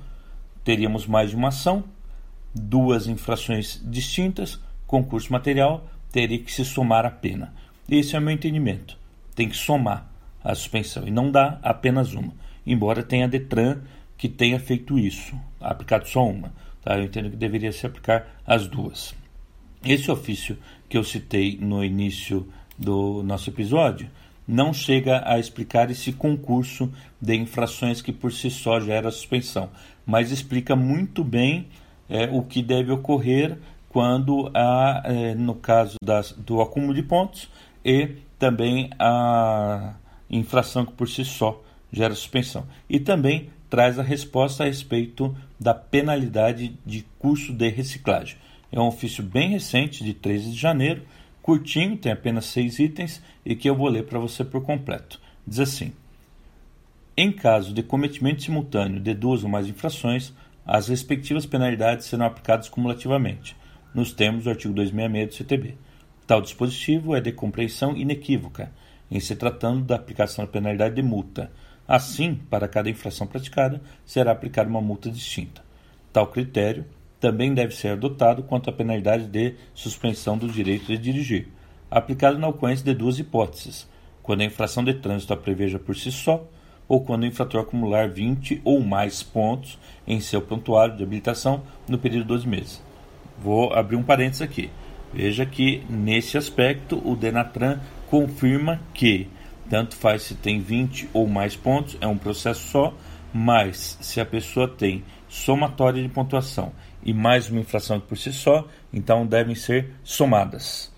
teríamos 0.64 1.08
mais 1.08 1.30
de 1.30 1.36
uma 1.36 1.48
ação, 1.48 1.84
duas 2.54 3.08
infrações 3.08 3.82
distintas, 3.84 4.60
concurso 4.94 5.34
material, 5.34 5.88
teria 6.12 6.38
que 6.38 6.54
se 6.54 6.64
somar 6.64 7.04
a 7.04 7.10
pena. 7.10 7.52
Esse 7.90 8.16
é 8.16 8.20
o 8.20 8.22
meu 8.22 8.32
entendimento. 8.32 8.96
Tem 9.34 9.50
que 9.50 9.58
somar 9.58 10.08
a 10.44 10.54
suspensão 10.54 11.08
e 11.08 11.10
não 11.10 11.32
dá 11.32 11.58
apenas 11.64 12.14
uma. 12.14 12.32
Embora 12.64 13.02
tenha 13.02 13.28
Detran 13.28 13.82
que 14.16 14.30
tenha 14.30 14.60
feito 14.60 15.00
isso, 15.00 15.36
aplicado 15.60 16.08
só 16.08 16.24
uma. 16.24 16.54
Tá? 16.84 16.96
Eu 16.96 17.06
entendo 17.06 17.32
que 17.32 17.36
deveria 17.36 17.72
se 17.72 17.88
aplicar 17.88 18.28
as 18.46 18.68
duas. 18.68 19.16
Esse 19.84 20.12
ofício 20.12 20.60
que 20.88 20.96
eu 20.96 21.04
citei 21.04 21.58
no 21.60 21.84
início 21.84 22.48
do 22.78 23.24
nosso 23.24 23.50
episódio 23.50 24.08
não 24.48 24.72
chega 24.72 25.24
a 25.26 25.40
explicar 25.40 25.90
esse 25.90 26.14
concurso 26.14 26.94
de 27.20 27.36
infrações 27.36 28.00
que 28.00 28.14
por 28.14 28.32
si 28.32 28.52
só 28.52 28.80
gera 28.80 29.10
suspensão, 29.10 29.72
mas 30.06 30.30
explica 30.30 30.76
muito 30.76 31.24
bem 31.24 31.68
é, 32.08 32.26
o 32.32 32.44
que 32.44 32.62
deve 32.62 32.92
ocorrer 32.92 33.58
quando 33.94 34.50
há, 34.56 35.04
é, 35.06 35.36
no 35.36 35.54
caso 35.54 35.98
das, 36.04 36.32
do 36.32 36.60
acúmulo 36.60 36.96
de 36.96 37.04
pontos 37.04 37.48
e 37.86 38.18
também 38.40 38.90
a 38.98 39.94
infração 40.28 40.84
que 40.84 40.94
por 40.94 41.08
si 41.08 41.24
só 41.24 41.62
gera 41.92 42.16
suspensão. 42.16 42.66
E 42.90 43.00
também 43.00 43.52
traz 43.70 44.00
a 44.00 44.04
resposta 44.04 44.64
a 44.64 44.66
respeito 44.66 45.36
da 45.60 45.76
penalidade 45.76 46.76
de 46.84 47.06
curso 47.20 47.54
de 47.54 47.70
reciclagem. 47.70 48.36
É 48.72 48.80
um 48.80 48.88
ofício 48.88 49.24
bem 49.24 49.50
recente, 49.50 50.04
de 50.04 50.16
13 50.16 50.50
de 50.50 50.58
janeiro, 50.58 51.04
curtinho, 51.44 51.96
tem 51.96 52.12
apenas 52.12 52.46
seis 52.46 52.80
itens 52.80 53.22
e 53.46 53.56
que 53.56 53.70
eu 53.70 53.76
vou 53.76 53.90
ler 53.90 54.06
para 54.06 54.18
você 54.18 54.44
por 54.44 54.64
completo. 54.64 55.22
Diz 55.46 55.60
assim: 55.60 55.94
Em 57.16 57.32
caso 57.32 57.72
de 57.72 57.84
cometimento 57.84 58.42
simultâneo 58.42 59.00
de 59.00 59.14
duas 59.14 59.44
ou 59.44 59.50
mais 59.50 59.68
infrações, 59.68 60.34
as 60.66 60.88
respectivas 60.88 61.46
penalidades 61.46 62.08
serão 62.08 62.26
aplicadas 62.26 62.70
cumulativamente, 62.70 63.56
nos 63.94 64.14
termos 64.14 64.46
do 64.46 64.50
artigo 64.50 64.74
266 64.74 65.28
do 65.28 65.36
CTB. 65.36 65.78
Tal 66.26 66.42
dispositivo 66.42 67.16
é 67.16 67.22
de 67.22 67.32
compreensão 67.32 67.96
inequívoca, 67.96 68.72
em 69.12 69.20
se 69.20 69.36
tratando 69.36 69.84
da 69.84 69.96
aplicação 69.96 70.46
da 70.46 70.52
penalidade 70.52 70.96
de 70.96 71.02
multa. 71.02 71.52
Assim, 71.88 72.36
para 72.50 72.68
cada 72.68 72.90
infração 72.90 73.28
praticada, 73.28 73.82
será 74.06 74.32
aplicada 74.32 74.70
uma 74.70 74.82
multa 74.82 75.10
distinta. 75.10 75.62
Tal 76.12 76.28
critério 76.28 76.86
também 77.20 77.54
deve 77.54 77.76
ser 77.76 77.90
adotado 77.90 78.44
quanto 78.44 78.70
à 78.70 78.74
penalidade 78.74 79.28
de 79.28 79.56
suspensão 79.74 80.38
do 80.38 80.48
direito 80.48 80.88
de 80.88 80.98
dirigir, 80.98 81.48
aplicado 81.90 82.38
na 82.38 82.48
ocorrência 82.48 82.86
de 82.86 82.94
duas 82.94 83.20
hipóteses: 83.20 83.88
quando 84.22 84.42
a 84.42 84.46
infração 84.46 84.84
de 84.84 84.94
trânsito 84.94 85.34
a 85.34 85.38
preveja 85.38 85.78
por 85.78 85.96
si 85.96 86.12
só, 86.12 86.48
ou 86.88 87.02
quando 87.02 87.24
o 87.24 87.26
infrator 87.26 87.62
acumular 87.62 88.10
20 88.10 88.62
ou 88.64 88.82
mais 88.82 89.24
pontos 89.24 89.78
em 90.08 90.20
seu 90.20 90.42
prontuário 90.42 90.98
de 90.98 91.04
habilitação 91.04 91.64
no 91.88 91.98
período 91.98 92.24
de 92.24 92.28
12 92.28 92.48
meses. 92.48 92.93
Vou 93.40 93.74
abrir 93.74 93.96
um 93.96 94.04
parênteses 94.04 94.42
aqui. 94.42 94.70
Veja 95.14 95.46
que, 95.46 95.84
nesse 95.90 96.38
aspecto, 96.38 97.02
o 97.08 97.16
Denatran 97.16 97.80
confirma 98.10 98.80
que 98.94 99.28
tanto 99.70 99.96
faz 99.96 100.24
se 100.24 100.36
tem 100.36 100.60
20 100.60 101.10
ou 101.14 101.28
mais 101.28 101.56
pontos, 101.56 101.98
é 102.02 102.08
um 102.08 102.18
processo 102.18 102.68
só, 102.70 102.94
mas 103.34 103.98
se 104.02 104.20
a 104.20 104.26
pessoa 104.26 104.68
tem 104.68 105.04
somatória 105.28 106.02
de 106.02 106.10
pontuação 106.10 106.72
e 107.04 107.14
mais 107.14 107.50
uma 107.50 107.60
infração 107.60 108.00
por 108.00 108.18
si 108.18 108.32
só, 108.32 108.68
então 108.92 109.26
devem 109.26 109.56
ser 109.56 109.92
somadas 110.04 110.92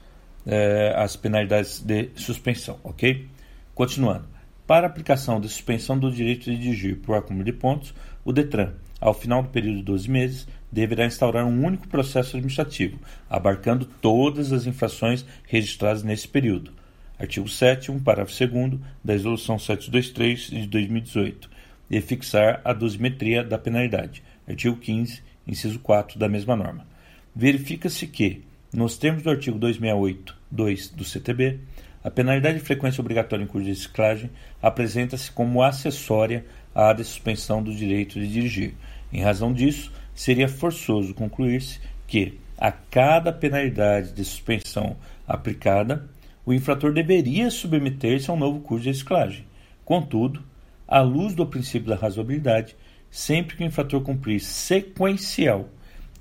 é, 0.45 0.93
as 0.95 1.15
penalidades 1.15 1.80
de 1.80 2.10
suspensão, 2.15 2.80
ok? 2.84 3.28
Continuando. 3.74 4.28
Para 4.67 4.88
aplicação 4.88 5.39
de 5.39 5.48
suspensão 5.48 5.98
do 5.98 6.12
direito 6.12 6.45
de 6.45 6.58
dirigir 6.58 6.98
por 6.98 7.15
acúmulo 7.15 7.45
de 7.45 7.54
pontos, 7.54 7.93
o 8.24 8.34
DETRAN, 8.34 8.74
ao 9.00 9.13
final 9.13 9.43
do 9.43 9.50
período 9.50 9.78
de 9.78 9.84
12 9.84 10.10
meses, 10.10 10.48
deverá 10.76 11.06
instaurar 11.06 11.46
um 11.46 11.66
único 11.66 11.88
processo 11.88 12.36
administrativo, 12.36 13.00
abarcando 13.30 13.86
todas 13.86 14.52
as 14.52 14.68
infrações 14.68 15.26
registradas 15.48 16.04
nesse 16.04 16.28
período. 16.28 16.74
Artigo 17.18 17.48
7 17.48 17.94
parágrafo 18.04 18.46
2 18.46 18.74
da 19.02 19.14
Resolução 19.14 19.58
723 19.58 20.64
de 20.64 20.68
2018, 20.68 21.50
e 21.90 22.02
fixar 22.02 22.60
a 22.66 22.74
dosimetria 22.74 23.42
da 23.42 23.58
penalidade. 23.58 24.22
Artigo 24.46 24.76
15 24.76 25.24
inciso 25.48 25.80
4 25.80 26.20
da 26.20 26.28
mesma 26.28 26.58
norma. 26.58 26.86
Verifica-se 27.34 28.06
que, 28.06 28.44
nos 28.74 28.98
termos 28.98 29.24
do 29.24 29.30
artigo 29.30 29.58
268.2 29.58 30.94
do 30.94 31.06
CTB, 31.06 31.60
a 32.04 32.12
penalidade 32.12 32.60
de 32.60 32.66
frequência 32.66 33.00
obrigatória 33.00 33.44
em 33.44 33.48
curso 33.48 33.64
de 33.64 33.72
reciclagem 33.72 34.30
apresenta-se 34.62 35.32
como 35.32 35.64
acessória 35.64 36.44
à 36.74 36.92
de 36.92 37.06
suspensão 37.06 37.64
do 37.64 37.74
direito 37.74 38.20
de 38.20 38.28
dirigir. 38.28 38.74
Em 39.14 39.22
razão 39.22 39.54
disso, 39.54 39.90
seria 40.15 40.47
forçoso 40.47 41.13
concluir-se 41.13 41.80
que, 42.08 42.39
a 42.58 42.71
cada 42.71 43.32
penalidade 43.32 44.13
de 44.13 44.23
suspensão 44.23 44.95
aplicada, 45.28 46.10
o 46.45 46.54
infrator 46.54 46.93
deveria 46.93 47.51
submeter-se 47.51 48.32
a 48.32 48.34
um 48.34 48.38
novo 48.38 48.62
curso 48.62 48.84
de 48.84 48.89
reciclagem. 48.89 49.45
Contudo, 49.84 50.41
à 50.88 51.01
luz 51.01 51.36
do 51.36 51.45
princípio 51.45 51.89
da 51.89 51.95
razoabilidade, 51.95 52.75
sempre 53.12 53.58
que 53.58 53.63
o 53.63 53.67
infrator 53.67 54.01
cumprir 54.01 54.39
sequencial 54.39 55.69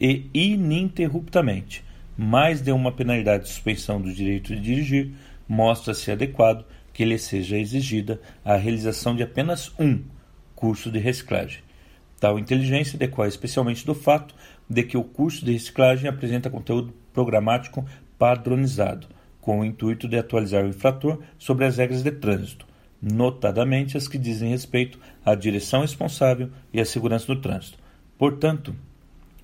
e 0.01 0.29
ininterruptamente 0.35 1.85
mais 2.17 2.61
de 2.61 2.71
uma 2.73 2.93
penalidade 2.93 3.45
de 3.45 3.51
suspensão 3.51 4.01
do 4.01 4.13
direito 4.13 4.55
de 4.55 4.61
dirigir, 4.61 5.13
mostra-se 5.49 6.11
adequado 6.11 6.65
que 6.93 7.05
lhe 7.05 7.19
seja 7.19 7.59
exigida 7.59 8.21
a 8.45 8.57
realização 8.57 9.17
de 9.17 9.23
apenas 9.23 9.73
um 9.79 10.01
curso 10.55 10.91
de 10.91 10.99
reciclagem. 10.99 11.64
Tal 12.25 12.39
inteligência 12.39 12.99
decorre 12.99 13.29
especialmente 13.29 13.85
do 13.85 13.95
fato 13.95 14.35
de 14.67 14.83
que 14.83 14.97
o 14.97 15.05
curso 15.05 15.45
de 15.45 15.53
reciclagem 15.53 16.09
apresenta 16.09 16.49
conteúdo 16.49 16.95
programático 17.13 17.85
padronizado, 18.19 19.07
com 19.43 19.61
o 19.61 19.65
intuito 19.67 20.09
de 20.09 20.17
atualizar 20.17 20.65
o 20.65 20.69
infrator 20.69 21.21
sobre 21.39 21.67
as 21.67 21.77
regras 21.77 22.03
de 22.03 22.11
trânsito, 22.11 22.67
notadamente 23.03 23.99
as 23.99 24.09
que 24.09 24.17
dizem 24.17 24.49
respeito 24.49 24.99
à 25.23 25.35
direção 25.35 25.83
responsável 25.83 26.49
e 26.73 26.81
à 26.81 26.87
segurança 26.87 27.27
do 27.27 27.43
trânsito. 27.43 27.77
Portanto, 28.17 28.75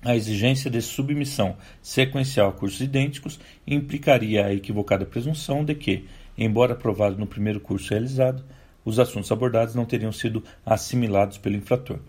a 0.01 0.15
exigência 0.15 0.67
de 0.67 0.81
submissão 0.81 1.55
sequencial 1.83 2.49
a 2.49 2.51
cursos 2.51 2.81
idênticos 2.81 3.39
implicaria 3.67 4.47
a 4.47 4.53
equivocada 4.55 5.05
presunção 5.05 5.63
de 5.63 5.75
que, 5.75 6.07
embora 6.35 6.73
aprovado 6.73 7.15
no 7.15 7.27
primeiro 7.27 7.59
curso 7.59 7.91
realizado, 7.91 8.43
os 8.83 8.97
assuntos 8.97 9.31
abordados 9.31 9.75
não 9.75 9.85
teriam 9.85 10.11
sido 10.11 10.43
assimilados 10.65 11.37
pelo 11.37 11.55
infrator. 11.57 11.99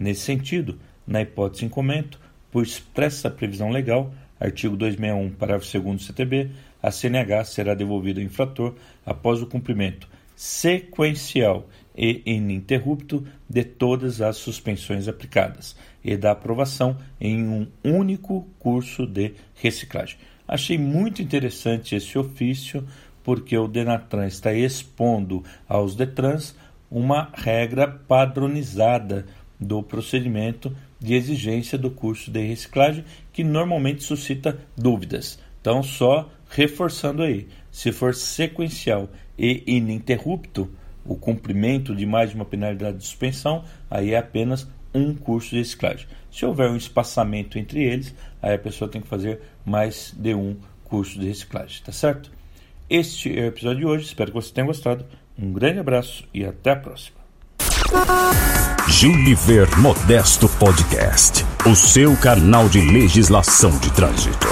Nesse 0.00 0.22
sentido, 0.22 0.78
na 1.06 1.20
hipótese 1.20 1.66
em 1.66 1.68
comento, 1.68 2.18
por 2.50 2.62
expressa 2.62 3.28
previsão 3.28 3.68
legal, 3.68 4.14
artigo 4.40 4.74
261, 4.74 5.36
parágrafo 5.36 5.78
2 5.78 5.96
do 5.96 6.02
CTB, 6.02 6.50
a 6.82 6.90
CNH 6.90 7.44
será 7.44 7.74
devolvida 7.74 8.18
ao 8.18 8.24
infrator 8.24 8.74
após 9.04 9.42
o 9.42 9.46
cumprimento 9.46 10.08
sequencial 10.34 11.68
e 11.94 12.22
ininterrupto 12.24 13.26
de 13.46 13.62
todas 13.62 14.22
as 14.22 14.38
suspensões 14.38 15.06
aplicadas 15.06 15.76
e 16.02 16.16
da 16.16 16.30
aprovação 16.30 16.96
em 17.20 17.46
um 17.46 17.66
único 17.84 18.48
curso 18.58 19.06
de 19.06 19.34
reciclagem. 19.54 20.16
Achei 20.48 20.78
muito 20.78 21.20
interessante 21.20 21.94
esse 21.94 22.18
ofício 22.18 22.88
porque 23.22 23.54
o 23.58 23.68
Denatran 23.68 24.26
está 24.26 24.50
expondo 24.50 25.44
aos 25.68 25.94
Detrans 25.94 26.54
uma 26.90 27.30
regra 27.34 27.86
padronizada 27.86 29.26
do 29.60 29.82
procedimento 29.82 30.74
de 30.98 31.14
exigência 31.14 31.76
do 31.76 31.90
curso 31.90 32.30
de 32.30 32.40
reciclagem 32.40 33.04
que 33.32 33.44
normalmente 33.44 34.02
suscita 34.02 34.58
dúvidas. 34.76 35.38
Então, 35.60 35.82
só 35.82 36.30
reforçando 36.48 37.22
aí, 37.22 37.48
se 37.70 37.92
for 37.92 38.14
sequencial 38.14 39.08
e 39.38 39.62
ininterrupto, 39.66 40.70
o 41.04 41.16
cumprimento 41.16 41.94
de 41.94 42.06
mais 42.06 42.30
de 42.30 42.36
uma 42.36 42.44
penalidade 42.44 42.98
de 42.98 43.04
suspensão, 43.04 43.64
aí 43.90 44.12
é 44.12 44.18
apenas 44.18 44.66
um 44.94 45.14
curso 45.14 45.50
de 45.50 45.58
reciclagem. 45.58 46.06
Se 46.30 46.44
houver 46.44 46.70
um 46.70 46.76
espaçamento 46.76 47.58
entre 47.58 47.82
eles, 47.82 48.14
aí 48.42 48.54
a 48.54 48.58
pessoa 48.58 48.90
tem 48.90 49.00
que 49.00 49.08
fazer 49.08 49.40
mais 49.64 50.14
de 50.16 50.34
um 50.34 50.56
curso 50.84 51.18
de 51.18 51.26
reciclagem, 51.26 51.82
tá 51.84 51.92
certo? 51.92 52.30
Este 52.88 53.38
é 53.38 53.42
o 53.42 53.46
episódio 53.46 53.78
de 53.78 53.86
hoje, 53.86 54.06
espero 54.06 54.32
que 54.32 54.40
você 54.40 54.52
tenha 54.52 54.66
gostado. 54.66 55.04
Um 55.38 55.52
grande 55.52 55.78
abraço 55.78 56.28
e 56.34 56.44
até 56.44 56.72
a 56.72 56.76
próxima. 56.76 57.19
Gilliver 58.88 59.66
Modesto 59.78 60.48
Podcast, 60.48 61.44
o 61.66 61.74
seu 61.74 62.16
canal 62.16 62.68
de 62.68 62.80
legislação 62.80 63.70
de 63.78 63.90
trânsito. 63.92 64.48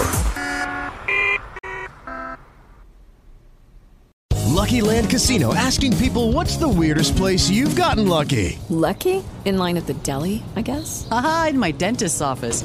Lucky 4.47 4.81
Land 4.81 5.09
Casino 5.11 5.55
asking 5.55 5.97
people 5.99 6.33
what's 6.33 6.57
the 6.57 6.69
weirdest 6.69 7.17
place 7.17 7.51
you've 7.51 7.77
gotten 7.77 8.09
lucky? 8.09 8.59
Lucky? 8.71 9.23
In 9.45 9.59
line 9.59 9.77
at 9.77 9.87
the 9.87 9.95
deli, 10.03 10.43
I 10.57 10.62
guess? 10.62 11.07
Aha, 11.11 11.49
in 11.51 11.59
my 11.59 11.71
dentist's 11.73 12.21
office. 12.21 12.64